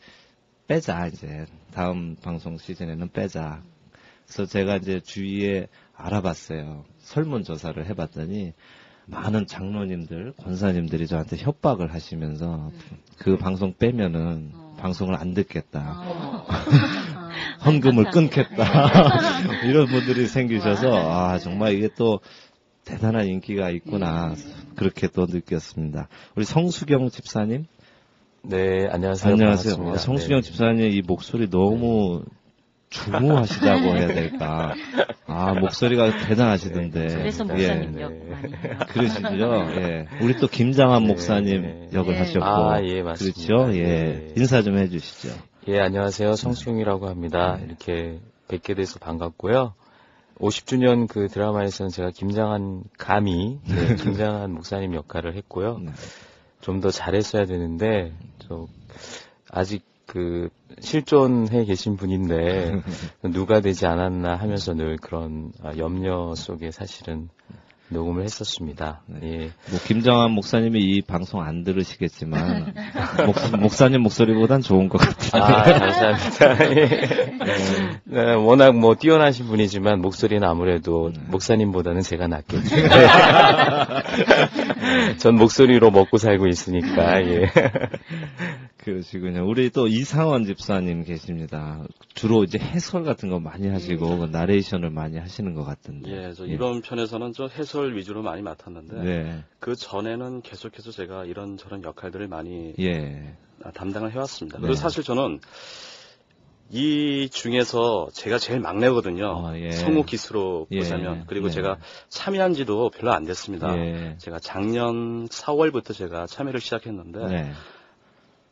[0.70, 3.64] 빼자 이제 다음 방송 시즌에는 빼자.
[4.26, 6.86] 그래서 제가 이제 주위에 알아봤어요.
[7.00, 8.54] 설문 조사를 해봤더니
[9.08, 12.72] 많은 장로님들, 권사님들이 저한테 협박을 하시면서
[13.18, 14.76] 그 방송 빼면은 어.
[14.80, 16.04] 방송을 안 듣겠다.
[16.06, 16.46] 어.
[17.66, 18.12] 헌금을.
[18.12, 19.66] 끊겠다.
[19.66, 22.20] 이런 분들이 생기셔서 아 정말 이게 또
[22.86, 24.36] 대단한 인기가 있구나
[24.76, 26.08] 그렇게 또 느꼈습니다.
[26.36, 27.66] 우리 성수경 집사님
[28.42, 29.34] 네, 안녕하세요.
[29.34, 29.74] 안녕하세요.
[29.76, 30.42] 어, 성수경 네.
[30.42, 32.24] 집사님 이 목소리 너무
[32.90, 34.74] 중후하시다고 해야 될까?
[35.28, 37.08] 아 목소리가 대단하시던데.
[37.16, 37.54] 그래서 네.
[37.54, 38.02] 목사님 예.
[38.02, 38.30] 역 네.
[38.30, 38.88] 많이.
[38.88, 39.28] 그러시죠.
[39.76, 40.08] 예.
[40.22, 41.90] 우리 또 김장한 네, 목사님 네.
[41.94, 42.18] 역을 예.
[42.20, 42.46] 하셨고.
[42.46, 43.38] 아, 예, 맞습니다.
[43.46, 43.76] 그렇죠.
[43.78, 43.84] 예.
[43.84, 44.34] 네.
[44.38, 45.30] 인사 좀 해주시죠.
[45.68, 46.34] 예, 안녕하세요.
[46.36, 47.58] 성수경이라고 합니다.
[47.60, 47.66] 네.
[47.68, 49.74] 이렇게 뵙게 돼서 반갑고요.
[50.40, 55.82] 50주년 그 드라마에서는 제가 김장한 감히 네, 김장한 목사님 역할을 했고요.
[56.60, 56.66] 네.
[56.66, 58.68] 좀더 잘했어야 되는데 저
[59.50, 60.50] 아직 그
[60.80, 62.82] 실존해 계신 분인데
[63.32, 67.30] 누가 되지 않았나 하면서 늘 그런 아, 염려 속에 사실은
[67.90, 69.02] 녹음을 했었습니다.
[69.08, 69.20] 네.
[69.24, 69.38] 예.
[69.70, 72.74] 뭐 김정한 목사님이 이 방송 안 들으시겠지만
[73.60, 75.44] 목, 사님 목소리보단 좋은 것 같아요.
[75.44, 76.70] 아, 감사합니다.
[76.78, 76.86] 예.
[78.06, 81.20] 네, 워낙 뭐 뛰어나신 분이지만 목소리는 아무래도 네.
[81.28, 82.76] 목사님보다는 제가 낫겠죠.
[85.18, 87.52] 전 목소리로 먹고 살고 있으니까, 예.
[88.84, 89.48] 그러시군요.
[89.48, 91.84] 우리 또 이상원 집사님 계십니다.
[92.14, 96.12] 주로 이제 해설 같은 거 많이 하시고 그 나레이션을 많이 하시는 것 같은데.
[96.12, 99.44] 예, 저 이번 편에서는 저 해설 위주로 많이 맡았는데 네.
[99.60, 103.36] 그 전에는 계속해서 제가 이런 저런 역할들을 많이 예.
[103.64, 104.58] 아, 담당을 해왔습니다.
[104.58, 104.62] 네.
[104.62, 105.40] 그리고 사실 저는
[106.72, 109.48] 이 중에서 제가 제일 막내거든요.
[109.48, 109.72] 아, 예.
[109.72, 110.80] 성우 기수로 예.
[110.80, 111.54] 보자면 그리고 네.
[111.54, 111.78] 제가
[112.10, 113.76] 참여한 지도 별로 안 됐습니다.
[113.78, 114.16] 예.
[114.20, 117.52] 제가 작년 4월부터 제가 참여를 시작했는데 네.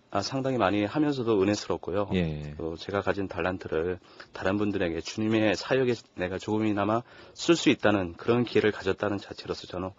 [0.10, 2.10] 아, 상당히 많이 하면서도 은혜스럽고요.
[2.14, 2.54] 예.
[2.58, 4.00] 또 제가 가진 달란트를
[4.34, 7.02] 다른 분들에게 주님의 사역에 내가 조금이나마
[7.34, 9.90] 쓸 수 있다는 그런 기회를 가졌다는 자체로서 저는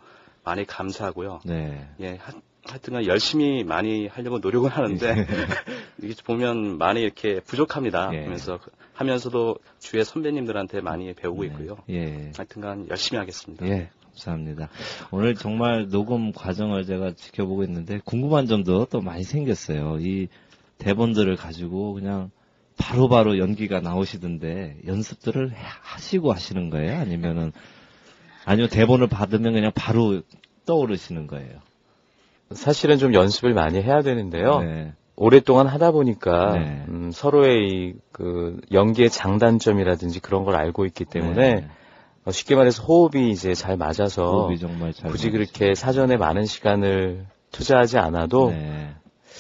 [0.45, 1.41] 많이 감사하고요.
[1.45, 1.89] 네.
[2.01, 2.33] 예, 하,
[2.65, 5.27] 하여튼간 열심히 많이 하려고 노력은 하는데
[6.03, 8.11] 이게 보면 많이 이렇게 부족합니다.
[8.15, 8.25] 예.
[8.25, 8.59] 그래서
[8.95, 11.77] 하면서도 주의 선배님들한테 많이 배우고 있고요.
[11.91, 12.33] 예.
[12.37, 13.67] 하여튼간 열심히 하겠습니다.
[13.67, 13.91] 예.
[14.19, 14.69] 감사합니다.
[15.11, 19.99] 오늘 정말 녹음 과정을 제가 지켜보고 있는데 궁금한 점도 또 많이 생겼어요.
[20.01, 20.29] 이
[20.79, 22.31] 대본들을 가지고 그냥
[22.77, 26.99] 바로바로 연기가 나오시던데 연습들을 해- 하시고 하시는 거예요?
[26.99, 27.53] 아니면은
[28.45, 30.23] 아니면 대본을 받으면 그냥 바로
[30.66, 31.59] 떠오르시는 거예요?
[32.53, 34.61] 사실은 좀 연습을 많이 해야 되는데요.
[34.61, 34.93] 네.
[35.16, 36.85] 오랫동안 하다 보니까 네.
[36.89, 41.69] 음, 서로의 이, 그 연기의 장단점이라든지 그런 걸 알고 있기 때문에 네.
[42.29, 45.33] 어, 쉽게 말해서 호흡이 이제 잘 맞아서 호흡이 정말 잘 굳이 맞으시죠.
[45.33, 48.91] 그렇게 사전에 많은 시간을 투자하지 않아도 네.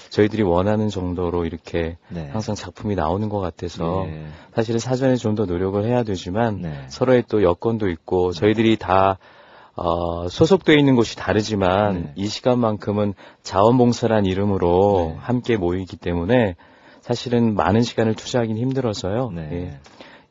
[0.08, 2.30] 저희들이 원하는 정도로 이렇게 네.
[2.32, 4.26] 항상 작품이 나오는 것 같아서 네.
[4.54, 6.84] 사실은 사전에 좀 더 노력을 해야 되지만 네.
[6.88, 9.18] 서로의 또 여건도 있고 저희들이 다
[9.76, 12.12] 어, 소속돼 있는 곳이 다르지만 네.
[12.16, 13.12] 이 시간만큼은
[13.42, 15.16] 자원봉사란 이름으로 네.
[15.20, 16.56] 함께 모이기 때문에
[17.02, 19.30] 사실은 많은 시간을 투자하긴 힘들어서요.
[19.34, 19.48] 네.
[19.52, 19.78] 예.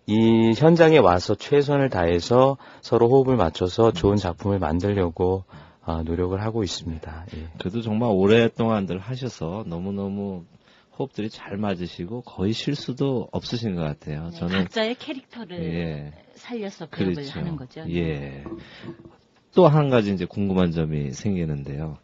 [0.10, 5.44] 이 현장에 와서 최선을 다해서 서로 호흡을 맞춰서 좋은 작품을 만들려고
[5.84, 7.26] 아, 노력을 하고 있습니다.
[7.36, 7.48] 예.
[7.60, 10.46] 그래도 정말 오랫동안들 하셔서 너무너무
[10.98, 14.30] 호흡들이 잘 맞으시고 거의 실수도 없으신 것 같아요.
[14.30, 16.14] 네, 저는 각자의 캐릭터를 예.
[16.36, 17.40] 살려서 배역을 그렇죠.
[17.40, 17.84] 하는 거죠.
[17.90, 18.44] 예.
[19.54, 21.98] 또 한 가지 이제 궁금한 점이 생기는데요.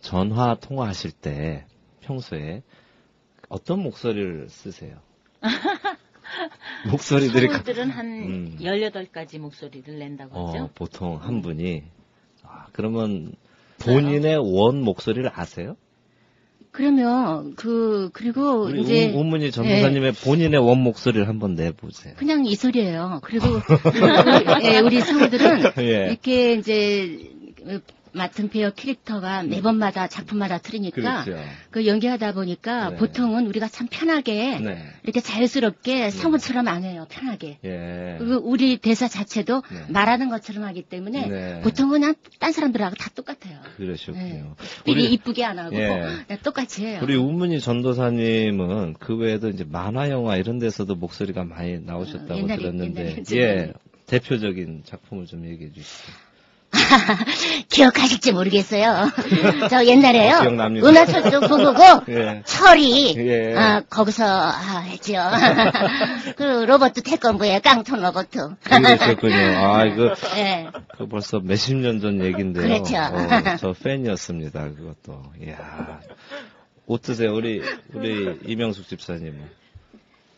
[0.00, 1.66] 전화 통화하실 때
[2.00, 2.62] 평소에
[3.48, 4.96] 어떤 목소리를 쓰세요?
[6.90, 8.56] 목소리들이 가- 성우들은 한 음.
[8.60, 10.70] 18가지 목소리를 낸다고 어, 하죠.
[10.74, 11.82] 보통 한 분이
[12.42, 13.34] 아, 그러면
[13.80, 15.76] 본인의 원 목소리를 아세요?
[16.70, 22.14] 그러면 그 그리고 이제 우, 우문희 전도사님의 본인의 원 목소리를 한번 내보세요.
[22.16, 23.20] 그냥 이 소리예요.
[23.22, 23.62] 그리고 우리,
[24.74, 26.06] 예, 우리 성우들은 예.
[26.08, 27.30] 이렇게 이제
[28.14, 31.42] 맡은 배우 캐릭터가 매번마다 작품마다 틀리니까 그렇죠.
[31.70, 32.96] 그 연기하다 보니까 네.
[32.96, 34.84] 보통은 우리가 참 편하게 네.
[35.02, 37.06] 이렇게 자연스럽게 성우처럼 안 해요.
[37.10, 37.58] 편하게.
[37.64, 38.16] 예.
[38.18, 39.84] 그리고 우리 대사 자체도 네.
[39.88, 41.60] 말하는 것처럼 하기 때문에 네.
[41.62, 43.58] 보통은 그냥 딴 사람들하고 다 똑같아요.
[43.76, 44.22] 그러셨군요.
[44.24, 44.82] 네.
[44.84, 46.04] 삐리 이쁘게 안 하고 예.
[46.42, 47.00] 똑같이 해요.
[47.02, 52.56] 우리 우문희 전도사님은 그 외에도 이제 만화 영화 이런 데서도 목소리가 많이 나오셨다고 어, 옛날에,
[52.58, 53.72] 들었는데 옛날에, 예.
[54.06, 56.12] 대표적인 작품을 좀 얘기해 주시죠.
[57.70, 59.10] 기억하실지 모르겠어요.
[59.70, 60.36] 저 옛날에요.
[60.36, 60.86] 아, 기억납니다.
[60.88, 62.42] 은하철도 부부고 예.
[62.44, 63.54] 철이 예.
[63.56, 65.14] 아, 거기서 아, 했죠.
[66.36, 68.56] 그 로버트 태권브의 깡통 로버트.
[68.64, 69.34] 그러셨군요.
[69.36, 70.68] 아 이거 예.
[70.98, 72.62] 그 벌써 몇십 년 전 얘긴데요.
[72.64, 72.96] 그렇죠.
[72.96, 74.60] 어, 저 팬이었습니다.
[74.74, 75.22] 그것도.
[75.46, 76.00] 이야.
[76.86, 77.62] 어떠세요, 우리
[77.94, 79.63] 우리 이명숙 집사님은?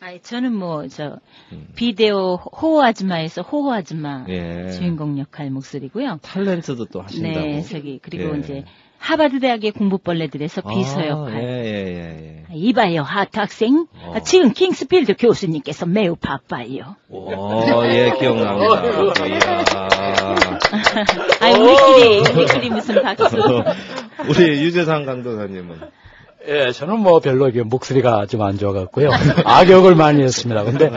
[0.07, 1.19] 아니, 저는 뭐, 저,
[1.51, 1.67] 음.
[1.75, 4.71] 비데오 호호 아줌마에서 호호 아줌마 예.
[4.71, 6.21] 주인공 역할 목소리고요.
[6.23, 7.45] 탤런트도 또 하신다고.
[7.45, 8.39] 네, 저기, 그리고 예.
[8.39, 8.65] 이제,
[8.99, 11.43] 하버드 대학의 공부벌레들에서 비서 아, 역할.
[11.43, 12.55] 예, 예, 예, 예.
[12.55, 13.89] 이봐요, 하트 학생.
[14.01, 14.13] 어.
[14.15, 16.95] 아, 지금 킹스필드 교수님께서 매우 바빠요.
[17.09, 19.27] 어, 예, 기억납니다.
[19.27, 19.65] 이야.
[21.41, 23.37] 아, 우리끼리, 우리끼리 무슨 박수.
[24.31, 26.06] 우리 유재상 강도사님은?
[26.49, 29.11] 예, 저는 뭐 별로 이게 목소리가 좀 안 좋아갖고요.
[29.45, 30.63] 악역을 많이 했습니다.
[30.65, 30.91] 근데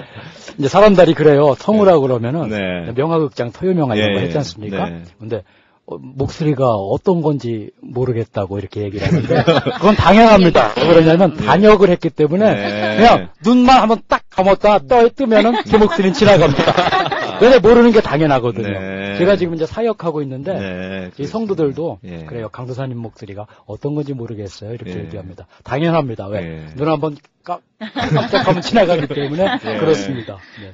[0.57, 1.55] 이제 사람들이 그래요.
[1.57, 2.91] 성우라 고 그러면은 네.
[2.95, 4.89] 명화극장 토요명화 이런 거 예, 했지 않습니까?
[4.89, 5.03] 네.
[5.19, 5.43] 근데
[5.87, 9.43] 어, 목소리가 어떤 건지 모르겠다고 이렇게 얘기를 하는데
[9.73, 10.73] 그건 당연합니다.
[10.77, 12.97] 왜 그러냐면 단역을 했기 때문에 네.
[12.97, 16.63] 그냥 눈만 한번 딱 감았다 떠 뜨면은 그 목소리는 지나갑니다.
[17.41, 18.67] 왜냐 모르는 게 당연하거든요.
[18.79, 19.15] 네.
[19.17, 21.11] 제가 지금 이제 사역하고 있는데 네.
[21.17, 22.25] 이 성도들도 예.
[22.25, 22.49] 그래요.
[22.49, 24.73] 강도사님 목소리가 어떤 건지 모르겠어요.
[24.73, 24.99] 이렇게 예.
[25.05, 25.47] 얘기합니다.
[25.63, 26.27] 당연합니다.
[26.27, 26.39] 왜?
[26.43, 26.65] 예.
[26.75, 29.77] 눈 한번 깜- 깜짝하면 지나가기 때문에 예.
[29.79, 30.37] 그렇습니다.
[30.61, 30.73] 네.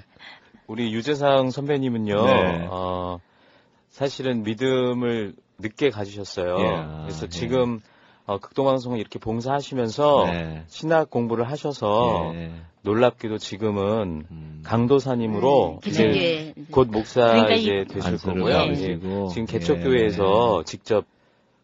[0.68, 2.68] 우리 유재상 선배님은요, 네.
[2.72, 3.20] 어,
[3.89, 6.57] 사실은 믿음을 늦게 가지셨어요.
[6.59, 7.03] 예.
[7.03, 7.30] 그래서 예.
[7.30, 7.80] 지금
[8.26, 10.63] 어, 극동방송을 이렇게 봉사하시면서 네.
[10.68, 12.51] 신학 공부를 하셔서 예.
[12.86, 14.61] 놀랍게도 지금은 음.
[14.63, 16.53] 강도사님으로 네, 이제 개척교회.
[16.71, 18.55] 곧 목사 그러니까 이제 이- 되실 거고요.
[18.69, 18.75] 예.
[18.75, 19.45] 지금 예.
[19.45, 21.05] 개척교회에서 직접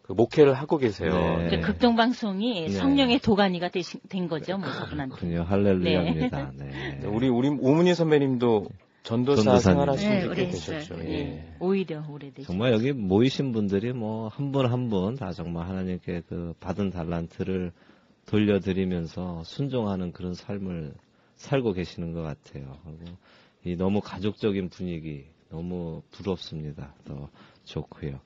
[0.01, 1.11] 그 목회를 하고 계세요.
[1.37, 1.47] 네.
[1.47, 2.69] 이제 극동 방송이 네.
[2.69, 5.15] 성령의 도가니가 되신, 된 거죠, 목사분한테.
[5.15, 5.43] 그렇군요.
[5.43, 6.51] 할렐루야입니다.
[6.57, 6.99] 네.
[7.05, 8.67] 우리 우리 오문희 선배님도
[9.03, 9.61] 전도사 전도사님.
[9.75, 10.79] 생활하신 네, 지 했어요.
[10.79, 11.03] 되셨죠.
[11.05, 11.13] 예.
[11.13, 11.45] 예.
[11.59, 12.43] 오히려 오래되죠.
[12.47, 17.71] 정말 여기 모이신 분들이 뭐 한 분 한 분 다 정말 하나님께 그 받은 달란트를
[18.27, 20.93] 돌려드리면서 순종하는 그런 삶을
[21.41, 22.77] 살고 계시는 것 같아요.
[23.63, 26.93] 이 너무 가족적인 분위기 너무 부럽습니다.
[27.03, 27.29] 더
[27.65, 28.19] 좋고요.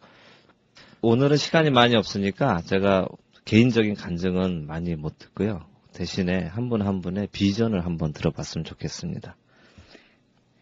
[1.01, 3.07] 오늘은 시간이 많이 없으니까 제가
[3.45, 5.65] 개인적인 간증은 많이 못 듣고요.
[5.93, 9.35] 대신에 한 분한 분의 비전을 한번 들어봤으면 좋겠습니다.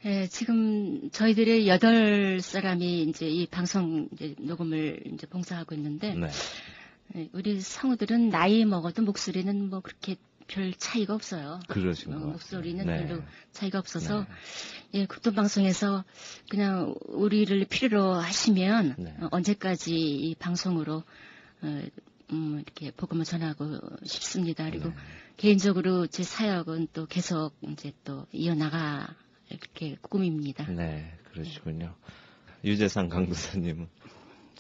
[0.06, 6.28] 예, 지금 저희들이 여덟 사람이 이제 이 방송 이제 녹음을 이제 봉사하고 있는데 네.
[7.16, 10.18] 예, 우리 성우들은 나이 먹어도 목소리는 뭐 그렇게
[10.54, 11.60] 별 차이가 없어요.
[11.68, 12.26] 그러신 어, 것.
[12.28, 13.08] 목소리는 네.
[13.08, 15.00] 별로 차이가 없어서 네.
[15.02, 16.04] 예, 국도방송에서
[16.48, 19.16] 그냥 우리를 필요로 하시면 네.
[19.20, 21.04] 어, 언제까지 이 방송으로
[21.64, 21.82] 어,
[22.32, 24.66] 음, 이렇게 복음을 전하고 싶습니다.
[24.66, 24.96] 그리고 네.
[25.38, 29.16] 개인적으로 제 사역은 또 계속 이제 또 이어나가
[29.50, 30.68] 이렇게 꿈입니다.
[30.70, 31.96] 네, 그러시군요.
[32.64, 33.88] 유재상 강도사님은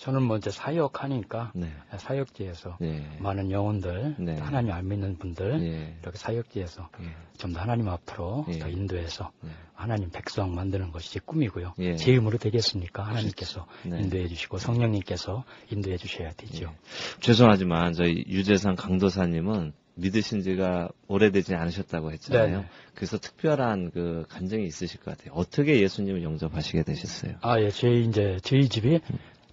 [0.03, 1.71] 저는 먼저 사역하니까 네.
[1.95, 3.07] 사역지에서 네.
[3.19, 4.37] 많은 영혼들, 네.
[4.37, 5.97] 하나님 안 믿는 분들 예.
[6.01, 7.05] 이렇게 사역지에서 예.
[7.37, 8.59] 좀더 하나님 앞으로 예.
[8.59, 9.51] 더 인도해서 네.
[9.73, 11.75] 하나님 백성 만드는 것이 제 꿈이고요.
[11.79, 11.95] 예.
[11.95, 13.01] 제 힘으로 되겠습니까?
[13.01, 14.01] 하나님께서 네.
[14.01, 16.65] 인도해 주시고 성령님께서 인도해 주셔야 되죠.
[16.65, 17.19] 예.
[17.21, 22.47] 죄송하지만 저희 유재상 강도사님은 믿으신 지가 오래되지 않으셨다고 했잖아요.
[22.47, 22.65] 네네.
[22.95, 25.33] 그래서 특별한 그 감정이 있으실 것 같아요.
[25.35, 27.35] 어떻게 예수님을 영접하시게 되셨어요?
[27.41, 28.99] 아, 예, 저희 이제 저희 집이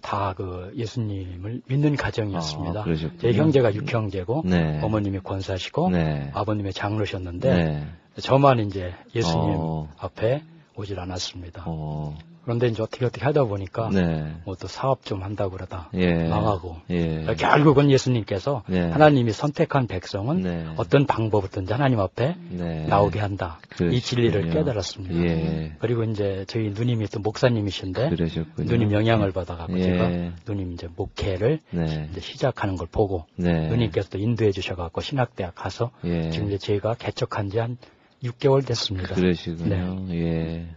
[0.01, 2.81] 다 그 예수님을 믿는 가정이었습니다.
[2.81, 2.85] 아.
[3.19, 4.79] 제 형제가 육형제고 네.
[4.81, 6.31] 어머님이 권사시고 네.
[6.33, 7.87] 아버님이 장로셨는데 네.
[8.21, 9.89] 저만 이제 예수님 어.
[9.97, 10.43] 앞에
[10.75, 11.63] 오질 않았습니다.
[11.67, 12.17] 어.
[12.43, 14.35] 그런데 이제 어떻게 어떻게 하다 보니까 네.
[14.45, 16.27] 뭐또 사업 좀 한다고 그러다 예.
[16.27, 17.25] 망하고 예.
[17.37, 18.81] 결국은 예수님께서 네.
[18.89, 20.65] 하나님이 선택한 백성은 네.
[20.75, 22.85] 어떤 방법으든지 하나님 앞에 네.
[22.87, 23.59] 나오게 한다.
[23.61, 23.99] 이 그러시군요.
[24.01, 25.15] 진리를 깨달았습니다.
[25.23, 25.75] 예.
[25.79, 28.67] 그리고 이제 저희 누님이 또 목사님이신데 그러셨군요.
[28.69, 29.83] 누님 영향을 받아가고 예.
[29.83, 30.09] 제가
[30.47, 32.09] 누님 이제 목회를 네.
[32.11, 33.69] 이제 시작하는 걸 보고 네.
[33.69, 36.29] 누님께서 또 인도해 주셔갖고 신학대학 가서 예.
[36.31, 37.77] 지금 이제 저희가 개척한 지 한
[38.23, 39.15] 6개월 됐습니다.
[39.15, 40.05] 그러시군요.
[40.07, 40.15] 네.
[40.15, 40.67] 예.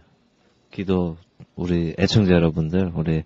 [0.71, 1.17] 기도
[1.55, 3.23] 우리 애청자 여러분들 우리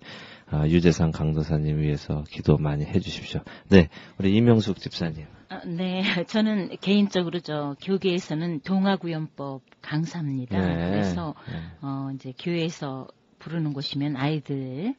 [0.52, 3.40] 아, 유재상 강도사님 위해서 기도 많이 해주십시오.
[3.68, 3.88] 네,
[4.18, 5.26] 우리 이명숙 집사님.
[5.48, 10.58] 아, 네, 저는 개인적으로 저 교계에서는 동화구연법 강사입니다.
[10.58, 10.90] 네.
[10.90, 11.56] 그래서 네.
[11.82, 13.06] 어 이제 교회에서
[13.38, 14.94] 부르는 곳이면 아이들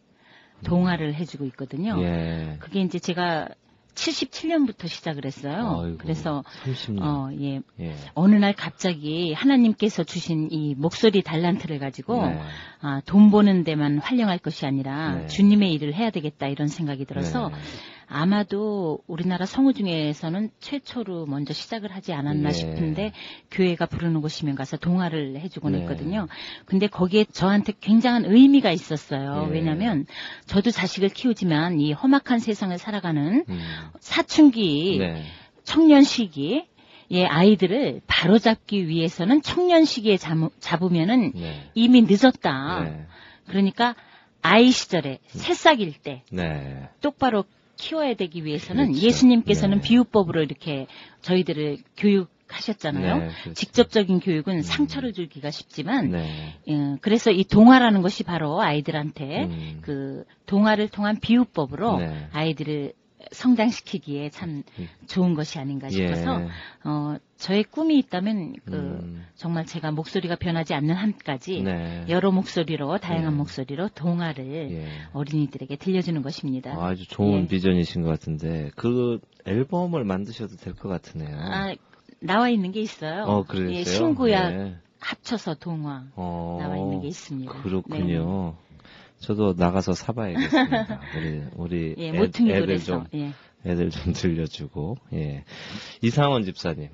[0.63, 2.01] 동화를 해주고 있거든요.
[2.01, 2.57] 예.
[2.59, 3.49] 그게 이제 제가
[3.95, 5.81] 77년부터 시작을 했어요.
[5.83, 7.01] 아이고, 그래서 30년.
[7.01, 7.61] 어, 예.
[7.79, 7.95] 예.
[8.13, 12.41] 어느 날 갑자기 하나님께서 주신 이 목소리 달란트를 가지고 네.
[12.81, 15.27] 아, 돈 버는 데만 활용할 것이 아니라 네.
[15.27, 17.55] 주님의 일을 해야 되겠다 이런 생각이 들어서 네.
[18.11, 22.53] 아마도 우리나라 성우 중에서는 최초로 먼저 시작을 하지 않았나 네.
[22.53, 23.13] 싶은데
[23.49, 25.79] 교회가 부르는 곳이면 가서 동화를 해주곤 네.
[25.79, 26.27] 했거든요.
[26.65, 29.47] 근데 거기에 저한테 굉장한 의미가 있었어요.
[29.47, 29.53] 네.
[29.53, 30.05] 왜냐하면
[30.45, 33.59] 저도 자식을 키우지만 이 험악한 세상을 살아가는 음.
[34.01, 35.23] 사춘기 네.
[35.63, 36.65] 청년 시기
[37.13, 41.69] 의 아이들을 바로잡기 위해서는 청년 시기에 잡, 잡으면은 네.
[41.73, 42.83] 이미 늦었다.
[42.85, 43.05] 네.
[43.47, 43.95] 그러니까
[44.41, 46.89] 아이 시절에 새싹일 때 네.
[47.01, 47.43] 똑바로
[47.81, 49.05] 키워야 되기 위해서는 그렇죠.
[49.05, 49.81] 예수님께서는 네.
[49.81, 50.85] 비유법으로 이렇게
[51.21, 53.17] 저희들을 교육 하셨잖아요.
[53.17, 53.53] 네, 그렇죠.
[53.53, 56.59] 직접적인 교육은 상처를 주기가 쉽지만 네.
[56.67, 59.79] 예, 그래서 이 동화라는 것이 바로 아이들한테 음.
[59.81, 62.27] 그 동화를 통한 비유법으로 네.
[62.33, 62.93] 아이들을
[63.31, 64.87] 성장시키기에 참 음.
[65.07, 66.47] 좋은 것이 아닌가 싶어서 예.
[66.83, 69.25] 어 저의 꿈이 있다면 그 음.
[69.35, 72.05] 정말 제가 목소리가 변하지 않는 한까지 네.
[72.09, 73.37] 여러 목소리로 다양한 네.
[73.37, 74.87] 목소리로 동화를 예.
[75.13, 76.71] 어린이들에게 들려주는 것입니다.
[76.83, 77.47] 아주 좋은 예.
[77.47, 81.35] 비전이신 것 같은데 그 앨범을 만드셔도 될 것 같으네요.
[81.37, 81.73] 아,
[82.19, 83.23] 나와 있는 게 있어요.
[83.23, 83.71] 어, 그러세요?
[83.71, 84.75] 예, 신구약 네.
[84.99, 87.51] 합쳐서 동화 어, 나와 있는 게 있습니다.
[87.63, 88.55] 그렇군요.
[89.21, 90.99] 저도 나가서 사봐야겠습니다.
[91.15, 92.11] 우리 우리 네.
[92.13, 93.31] 예, 애- 애들 좀 예.
[93.65, 95.45] 애들 좀 들려주고 예
[96.01, 96.89] 이상원 집사님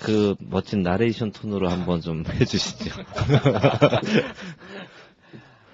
[0.00, 2.90] 그 멋진 나레이션 톤으로 한번 좀 해주시죠.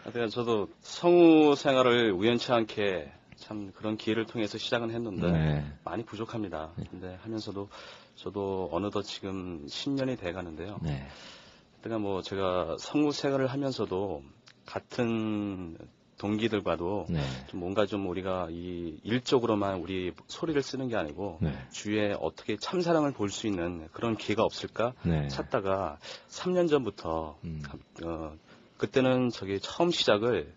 [0.05, 5.64] 하여튼 저도 성우 생활을 우연치 않게 참 그런 기회를 통해서 시작은 했는데 네.
[5.84, 6.70] 많이 부족합니다.
[6.90, 7.68] 근데 하면서도
[8.14, 10.78] 저도 어느덧 지금 10년이 돼 가는데요.
[10.82, 11.07] 네.
[11.82, 14.22] 그러니까 뭐 제가 성우 생활을 하면서도
[14.66, 15.78] 같은
[16.18, 17.20] 동기들과도 네.
[17.48, 21.52] 좀 뭔가 좀 우리가 이 일적으로만 우리 소리를 쓰는 게 아니고 네.
[21.70, 25.28] 주위에 어떻게 참사랑을 볼 수 있는 그런 기회가 없을까 네.
[25.28, 25.98] 찾다가
[26.28, 27.62] 3년 전부터 음.
[28.04, 28.32] 어,
[28.78, 30.54] 그때는 저기 처음 시작을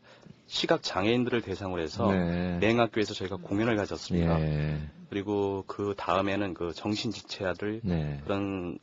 [0.47, 2.57] 시각 장애인들을 대상으로 해서 네.
[2.59, 4.39] 맹학교에서 저희가 공연을 가졌습니다.
[4.41, 4.79] 예.
[5.09, 8.19] 그리고 그 다음에는 그 정신지체아들 네.
[8.23, 8.79] 그런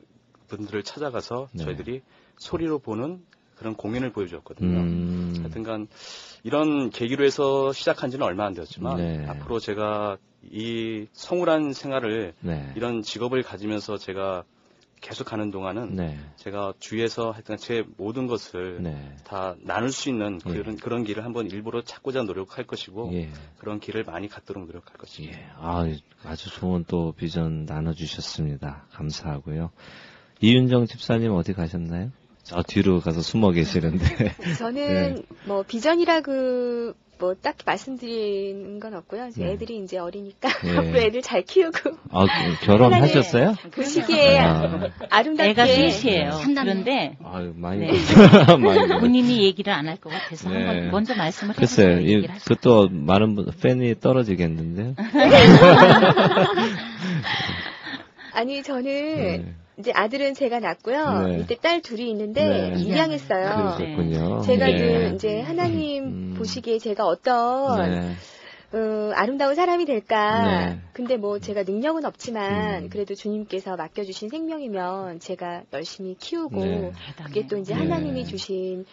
[0.48, 1.64] 분들을 찾아가서 네.
[1.64, 2.02] 저희들이
[2.38, 3.24] 소리로 보는
[3.56, 4.78] 그런 공연을 보여줬거든요.
[4.78, 5.34] 음.
[5.38, 5.88] 하여튼간
[6.44, 9.26] 이런 계기로 해서 시작한 지는 얼마 안 되었지만 네.
[9.26, 12.72] 앞으로 제가 이 성우란 생활을 네.
[12.76, 14.44] 이런 직업을 가지면서 제가
[15.00, 16.18] 계속 가는 동안은 네.
[16.36, 19.16] 제가 주위에서 하여튼 제 모든 것을 네.
[19.24, 20.52] 다 나눌 수 있는 예.
[20.52, 23.30] 그런 그런 길을 한번 일부러 찾고자 노력할 것이고 예.
[23.58, 25.38] 그런 길을 많이 갖도록 노력할 것입니다.
[25.38, 25.46] 예.
[25.58, 25.84] 아,
[26.24, 28.86] 아주 좋은 또 비전 나눠주셨습니다.
[28.90, 29.70] 감사하고요.
[30.40, 32.10] 이윤정 집사님 어디 가셨나요?
[32.46, 34.34] 저 뒤로 가서 숨어 계시는데.
[34.58, 35.22] 저는 네.
[35.46, 39.28] 뭐 비전이라고 뭐 딱히 말씀드리는 건 없고요.
[39.28, 39.52] 이제 네.
[39.52, 40.76] 애들이 이제 어리니까 네.
[40.76, 41.76] 앞으로 애들 잘 키우고
[42.12, 43.54] 아, 그 결혼하셨어요?
[43.72, 44.90] 그 시기에 아.
[45.10, 46.32] 아름답게 애가 셋이에요.
[46.32, 46.70] 삼남매.
[46.70, 47.80] 그런데 아유, 많이.
[47.86, 47.92] 네.
[48.62, 49.00] 많이.
[49.00, 50.66] 본인이 얘기를 안 할 것 같아서 네.
[50.66, 51.98] 한번 먼저 말씀을 글쎄요.
[52.00, 52.26] 이.
[52.44, 54.94] 그것도 많은 분, 팬이 떨어지겠는데요?
[58.34, 59.54] 아니 저는 네.
[59.78, 61.22] 이제 아들은 제가 낳았고요.
[61.28, 61.40] 네.
[61.40, 62.80] 이때 딸 둘이 있는데 네.
[62.80, 63.76] 입양했어요.
[63.78, 64.40] 그러셨군요.
[64.42, 64.78] 제가 네.
[64.78, 66.34] 그 이제 하나님 음.
[66.38, 68.16] 보시기에 제가 어떤 네.
[68.72, 70.70] 어, 아름다운 사람이 될까.
[70.70, 70.80] 네.
[70.92, 72.88] 근데 뭐 제가 능력은 없지만 음.
[72.90, 76.92] 그래도 주님께서 맡겨주신 생명이면 제가 열심히 키우고 네.
[77.24, 77.80] 그게 또 이제 네.
[77.80, 78.86] 하나님이 주신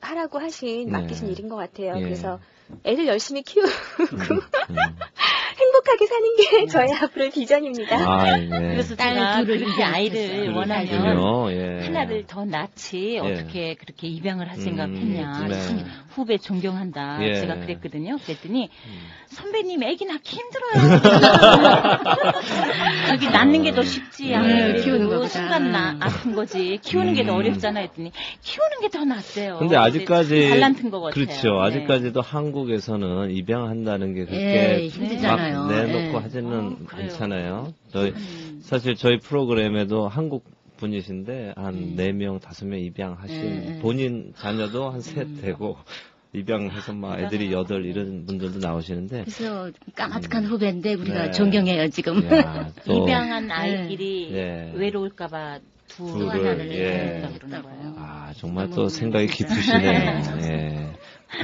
[0.00, 0.90] 하라고 하신 네.
[0.90, 1.96] 맡기신 일인 것 같아요.
[1.98, 2.00] 예.
[2.00, 2.40] 그래서
[2.84, 4.40] 애를 열심히 키우고 음.
[5.60, 7.96] 행복하게 사는 게 저의 앞으로의 비전입니다.
[7.96, 8.48] 아, 네.
[8.48, 10.52] 그래서 딸 제가 둘을 그렇게 아이를.
[10.54, 11.52] 원하면 그렇군요.
[11.52, 11.80] 예.
[11.84, 15.54] 하나를 더 낳지 어떻게 그렇게 입양을 할 음, 생각했냐 네.
[15.54, 15.84] 후-
[16.14, 17.34] 후배 존경한다 예.
[17.34, 18.98] 제가 그랬거든요 그랬더니 음.
[19.28, 21.00] 선배님 애기 낳기 힘들어요
[23.12, 24.34] 여기 낳는 게 더 쉽지 네.
[24.34, 25.28] 아무래도 키우는 거보다.
[25.28, 27.36] 순간 나 아픈 거지 키우는 게 더 음.
[27.38, 28.10] 어렵잖아 했더니
[28.42, 31.52] 키우는 게 더 낫대요 근데 아직까지 달란트인 같아요 그렇죠.
[31.54, 31.60] 네.
[31.66, 35.49] 아직까지도 한국에서는 입양한다는 게 예, 그렇게 힘들잖아요.
[35.52, 36.22] 막 내놓고 예.
[36.22, 37.04] 하지는 어, 그래요.
[37.04, 37.74] 않잖아요.
[37.88, 38.60] 저희 음.
[38.62, 40.44] 사실 저희 프로그램에도 한국
[40.76, 41.94] 분이신데 한 음.
[41.96, 43.78] 네명 다섯 명 입양하신 예, 예.
[43.80, 45.38] 본인 자녀도 한셋 음.
[45.40, 45.76] 되고
[46.32, 51.30] 입양해서 막 애들이 여덟 이런 분들도 나오시는데 그래서 까마득한 후배인데 우리가 네.
[51.32, 52.24] 존경해요 지금.
[52.32, 54.72] 야, 또 입양한 아이끼리 예.
[54.74, 56.94] 외로울까봐 두 둘을, 하나를 예.
[57.16, 57.94] 했다 그러는 거예요.
[57.98, 59.90] 아 정말 또 생각이 깊으시네요.
[60.44, 60.92] 예.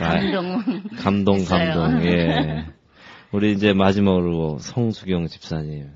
[0.01, 0.63] 아, 감동.
[0.97, 1.73] 감동, 했어요.
[1.75, 2.07] 감동.
[2.07, 2.65] 예.
[3.37, 5.91] 우리 이제 마지막으로 성수경 집사님.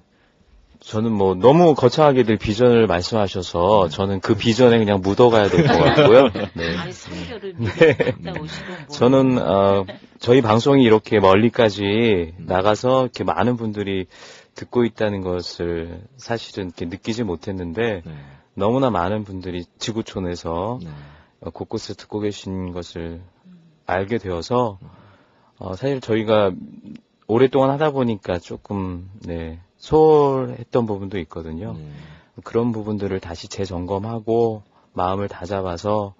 [0.81, 6.25] 저는 뭐 너무 거창하게들 비전을 말씀하셔서 저는 그 비전에 그냥 묻어가야 될 것 같고요.
[6.55, 6.77] 네.
[7.97, 8.87] 갔다 오시고 뭐.
[8.89, 9.87] 저는 어,
[10.19, 14.07] 저희 방송이 이렇게 멀리까지 나가서 이렇게 많은 분들이
[14.55, 18.15] 듣고 있다는 것을 사실은 이렇게 느끼지 못했는데 네.
[18.53, 20.91] 너무나 많은 분들이 지구촌에서 네.
[21.41, 23.23] 어, 곳곳에 듣고 계신 것을
[23.87, 24.79] 알게 되어서
[25.59, 26.53] 어, 사실 저희가
[27.31, 31.75] 오랫동안 하다 보니까 조금 네, 소홀했던 부분도 있거든요.
[31.75, 31.89] 네.
[32.43, 34.65] 그런 부분들을 다시 재점검하고
[34.95, 36.15] 마음을 다잡아서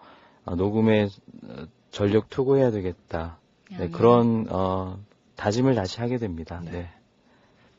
[0.45, 3.39] 어, 녹음에 어, 전력 투구해야 되겠다.
[3.77, 4.99] 네, 그런 어,
[5.35, 6.63] 다짐을 다시 하게 됩니다.
[6.65, 6.89] 네.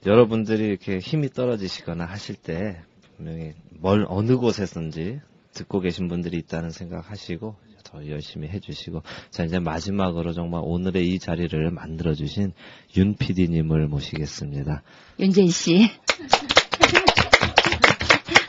[0.05, 2.81] 여러분들이 이렇게 힘이 떨어지시거나 하실 때
[3.15, 5.21] 분명히 멀 어느 곳에선지
[5.53, 7.55] 듣고 계신 분들이 있다는 생각하시고
[7.91, 12.53] 더 열심히 해주시고 자 이제 마지막으로 정말 오늘의 이 자리를 만들어 주신
[12.95, 14.81] 윤 PD님을 모시겠습니다.
[15.19, 15.89] 윤재희 씨.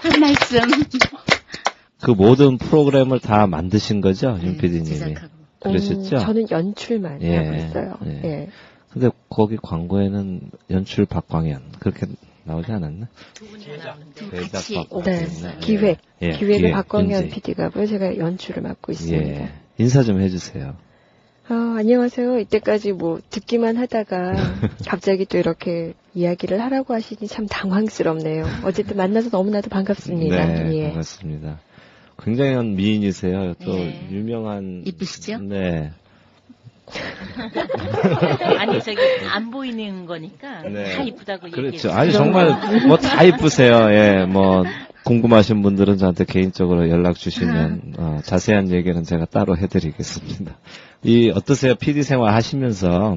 [0.00, 0.60] 한 말씀.
[2.02, 4.84] 그 모든 프로그램을 다 만드신 거죠, 윤 네, PD님이?
[4.86, 5.32] 제작하고.
[5.60, 6.16] 그러셨죠?
[6.16, 7.94] 음, 저는 연출만 예, 하고 있어요.
[8.06, 8.20] 예.
[8.24, 8.48] 예.
[8.90, 12.06] 근데 거기 광고에는 연출 박광현 그렇게
[12.44, 13.08] 나오지 않았나?
[14.30, 14.74] 제작 같이.
[15.04, 15.56] 네, 네.
[15.60, 15.98] 기획.
[16.22, 17.28] 예, 기획을 기획, 박광현 윤재.
[17.34, 17.86] PD가고요.
[17.86, 19.26] 제가 연출을 맡고 있습니다.
[19.26, 19.52] 예.
[19.78, 20.76] 인사 좀 해주세요.
[21.48, 22.38] 아, 안녕하세요.
[22.38, 24.32] 이때까지 뭐 듣기만 하다가
[24.86, 28.44] 갑자기 또 이렇게 이야기를 하라고 하시니 참 당황스럽네요.
[28.64, 30.46] 어쨌든 만나서 너무나도 반갑습니다.
[30.46, 30.84] 네, 예.
[30.88, 31.60] 반갑습니다.
[32.18, 33.54] 굉장한 미인이세요.
[33.64, 34.08] 또 예.
[34.10, 35.38] 유명한 이쁘시죠?
[35.38, 35.90] 네.
[38.58, 38.98] 아니 저기
[39.30, 40.96] 안 보이는 거니까 네.
[40.96, 41.66] 다 이쁘다고 그렇죠.
[41.88, 41.96] 얘기해요.
[41.98, 42.48] 아니 정말
[42.86, 43.90] 뭐 다 이쁘세요.
[43.90, 44.64] 예, 뭐
[45.04, 50.56] 궁금하신 분들은 저한테 개인적으로 연락 주시면 어, 자세한 얘기는 제가 따로 해드리겠습니다.
[51.04, 51.74] 이 어떠세요?
[51.74, 53.16] PD 생활 하시면서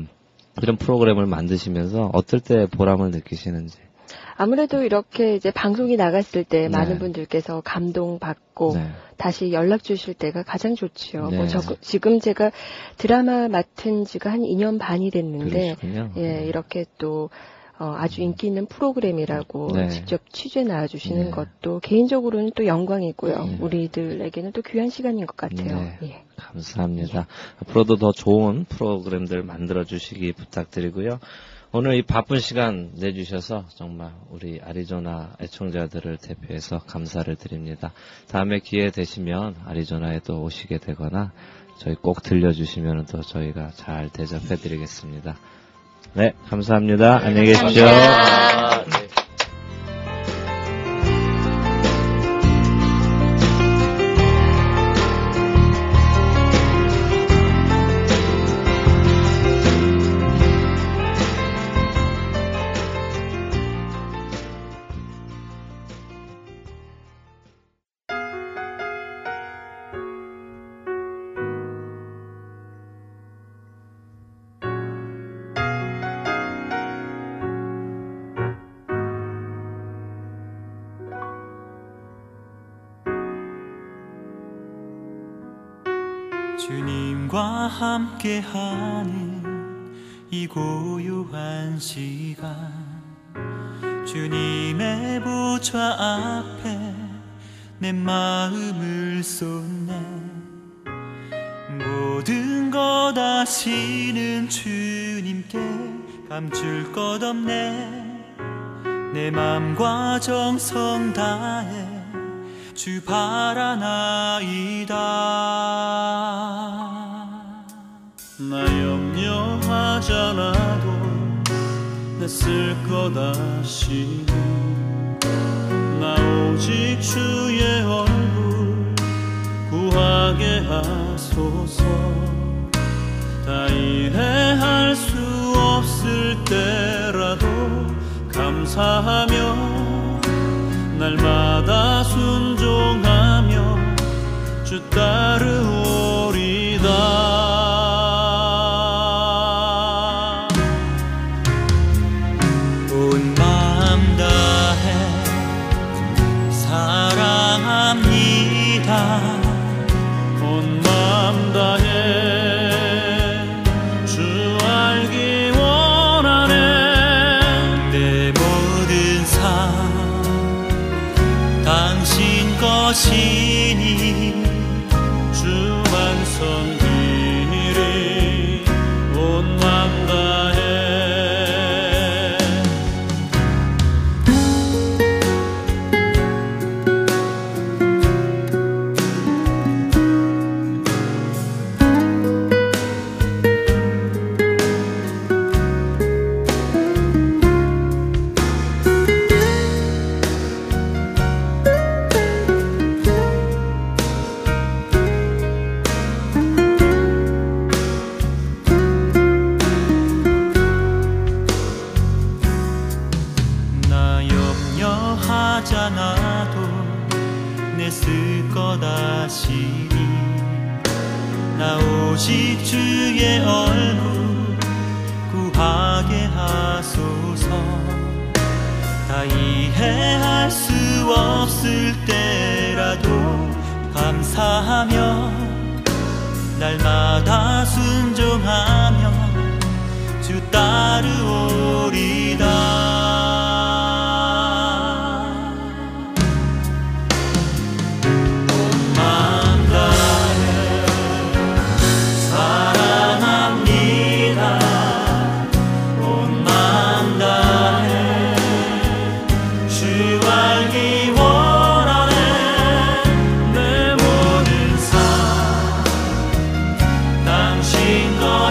[0.62, 3.78] 이런 프로그램을 만드시면서 어떨 때 보람을 느끼시는지.
[4.38, 6.70] 아무래도 이렇게 이제 방송이 나갔을 때 네.
[6.70, 8.88] 많은 분들께서 감동받고 네.
[9.18, 11.30] 다시 연락 주실 때가 가장 좋지요.
[11.30, 11.38] 네.
[11.38, 12.52] 뭐 저, 지금 제가
[12.98, 16.12] 드라마 맡은 지가 한 2년 반이 됐는데 그러시군요.
[16.18, 17.30] 예, 이렇게 또
[17.78, 19.90] 어, 아주 인기 있는 프로그램이라고 네.
[19.90, 21.32] 직접 취재 나와주시는 네.
[21.32, 23.46] 것도 개인적으로는 또 영광이고요.
[23.46, 23.58] 네.
[23.60, 25.80] 우리들에게는 또 귀한 시간인 것 같아요.
[25.80, 26.00] 네.
[26.04, 26.24] 예.
[26.38, 27.28] 감사합니다.
[27.62, 31.20] 앞으로도 더 좋은 프로그램들 만들어 주시기 부탁드리고요.
[31.78, 37.92] 오늘 이 바쁜 시간 내주셔서 정말 우리 아리조나 애청자들을 대표해서 감사를 드립니다.
[38.30, 41.34] 다음에 기회 되시면 아리조나에 또 오시게 되거나
[41.80, 45.36] 저희 꼭 들려주시면 또 저희가 잘 대접해 드리겠습니다.
[46.14, 47.18] 네, 감사합니다.
[47.18, 47.84] 안녕히 계십시오.
[47.84, 49.05] 감사합니다.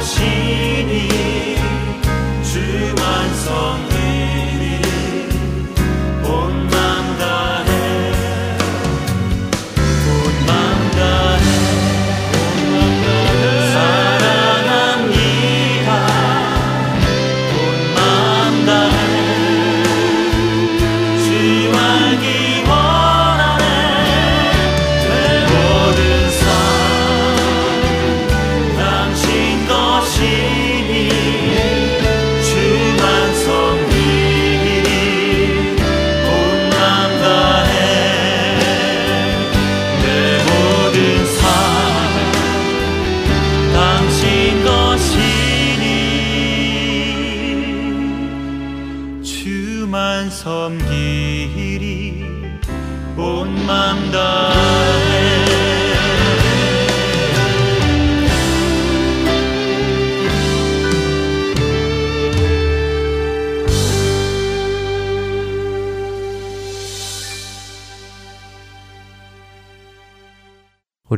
[0.05, 0.44] 당신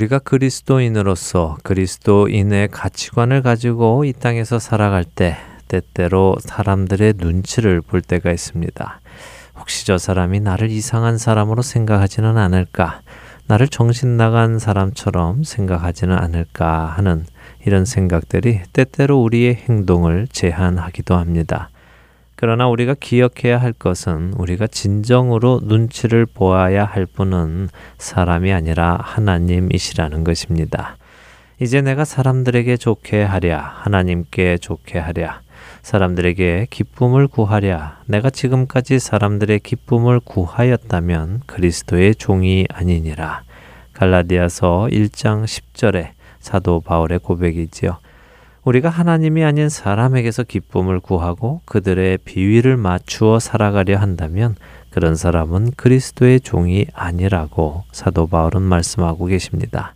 [0.06, 5.36] 우리가 그리스도인으로서 그리스도인의 가치관을 가지고 이 땅에서 살아갈 때
[5.68, 9.00] 때때로 사람들의 눈치를 볼 때가 있습니다.
[9.58, 13.00] 혹시 저 사람이 나를 이상한 사람으로 생각하지는 않을까?
[13.46, 17.24] 나를 정신 나간 사람처럼 생각하지는 않을까 하는
[17.64, 21.68] 이런 생각들이 때때로 우리의 행동을 제한하기도 합니다.
[22.36, 30.98] 그러나 우리가 기억해야 할 것은 우리가 진정으로 눈치를 보아야 할 분은 사람이 아니라 하나님이시라는 것입니다.
[31.58, 35.40] 이제 내가 사람들에게 좋게 하랴, 하나님께 좋게 하랴,
[35.80, 43.44] 사람들에게 기쁨을 구하랴, 내가 지금까지 사람들의 기쁨을 구하였다면 그리스도의 종이 아니니라.
[43.94, 47.98] 갈라디아서 1장 10절에 사도 바울의 고백이지요.
[48.66, 54.56] 우리가 하나님이 아닌 사람에게서 기쁨을 구하고 그들의 비위를 맞추어 살아가려 한다면
[54.90, 59.94] 그런 사람은 그리스도의 종이 아니라고 사도 바울은 말씀하고 계십니다.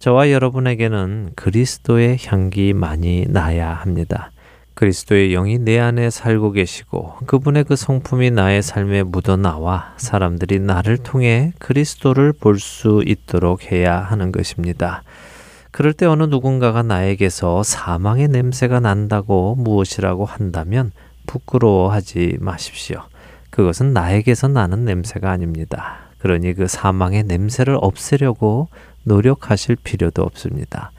[0.00, 4.32] 저와 여러분에게는 그리스도의 향기 많이 나야 합니다.
[4.74, 11.54] 그리스도의 영이 내 안에 살고 계시고 그분의 그 성품이 나의 삶에 묻어나와 사람들이 나를 통해
[11.58, 15.04] 그리스도를 볼 수 있도록 해야 하는 것입니다.
[15.74, 20.92] 그럴 때 어느 누군가가 나에게서 사망의 냄새가 난다고 무엇이라고 한다면
[21.26, 23.02] 부끄러워하지 마십시오.
[23.50, 25.96] 그것은 나에게서 나는 냄새가 아닙니다.
[26.18, 28.68] 그러니 그 사망의 냄새를 없애려고
[29.02, 30.92] 노력하실 필요도 없습니다.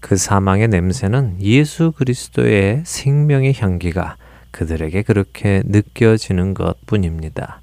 [0.00, 4.16] 그 사망의 냄새는 예수 그리스도의 생명의 향기가
[4.50, 7.60] 그들에게 그렇게 느껴지는 것 뿐입니다.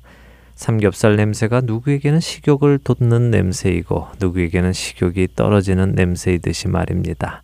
[0.64, 7.43] 삼겹살 냄새가 누구에게는 식욕을 돋는 냄새이고 누구에게는 식욕이 떨어지는 냄새이듯이 말입니다.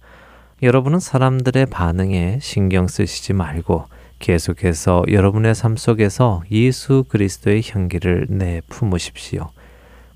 [0.63, 3.87] 여러분은 사람들의 반응에 신경 쓰시지 말고
[4.19, 9.49] 계속해서 여러분의 삶 속에서 예수 그리스도의 향기를 내 품으십시오.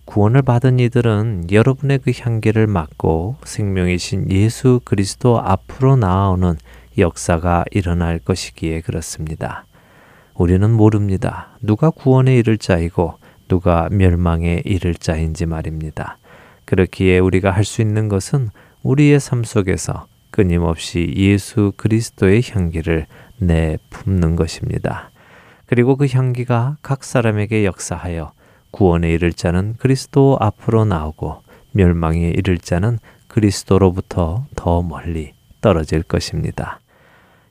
[0.06, 6.56] 구원을 받은 이들은 여러분의 그 향기를 맡고 생명이신 예수 그리스도 앞으로 나아오는
[6.97, 9.66] 역사가 일어날 것이기에 그렇습니다.
[10.36, 11.49] 우리는 모릅니다.
[11.61, 13.15] 누가 구원에 이를 자이고
[13.47, 16.17] 누가 멸망에 이를 자인지 말입니다.
[16.65, 18.49] 그렇기에 우리가 할 수 있는 것은
[18.84, 23.05] 우리의 삶 속에서 끊임없이 예수 그리스도의 향기를
[23.38, 25.11] 내 품는 것입니다.
[25.67, 28.31] 그리고 그 향기가 각 사람에게 역사하여
[28.71, 36.79] 구원에 이를 자는 그리스도 앞으로 나오고 멸망에 이를 자는 그리스도로부터 더 멀리 떨어질 것입니다.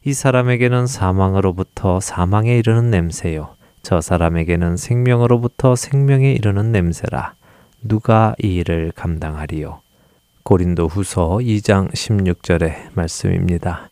[0.05, 3.51] 이 사람에게는 사망으로부터 사망에 이르는 냄새요.
[3.83, 7.35] 저 사람에게는 생명으로부터 생명에 이르는 냄새라.
[7.83, 9.81] 누가 이 일을 감당하리요?
[10.43, 13.91] 고린도 후서 2장 16절의 말씀입니다.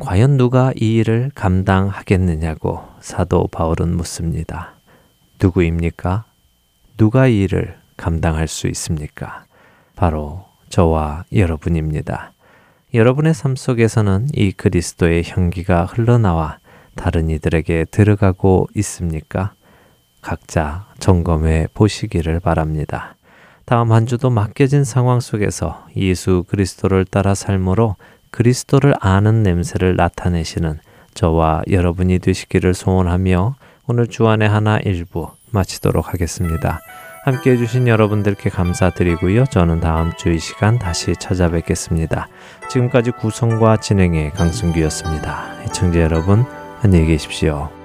[0.00, 4.72] 과연 누가 이 일을 감당하겠느냐고 사도 바울은 묻습니다.
[5.40, 6.24] 누구입니까?
[6.96, 9.44] 누가 이 일을 감당할 수 있습니까?
[9.94, 12.32] 바로 저와 여러분입니다.
[12.94, 16.58] 여러분의 삶 속에서는 이 그리스도의 향기가 흘러나와
[16.94, 19.54] 다른 이들에게 들어가고 있습니까?
[20.20, 23.14] 각자 점검해 보시기를 바랍니다.
[23.64, 27.96] 다음 한 주도 맡겨진 상황 속에서 예수 그리스도를 따라 삶으로
[28.30, 30.78] 그리스도를 아는 냄새를 나타내시는
[31.14, 33.54] 저와 여러분이 되시기를 소원하며
[33.86, 36.80] 오늘 주안의 하나 일부 마치도록 하겠습니다.
[37.22, 39.44] 함께 해주신 여러분들께 감사드리고요.
[39.46, 42.28] 저는 다음 주 이 시간 다시 찾아뵙겠습니다.
[42.68, 45.64] 지금까지 구성과 진행의 강승규였습니다.
[45.66, 46.44] 시청자 여러분,
[46.82, 47.81] 안녕히 계십시오.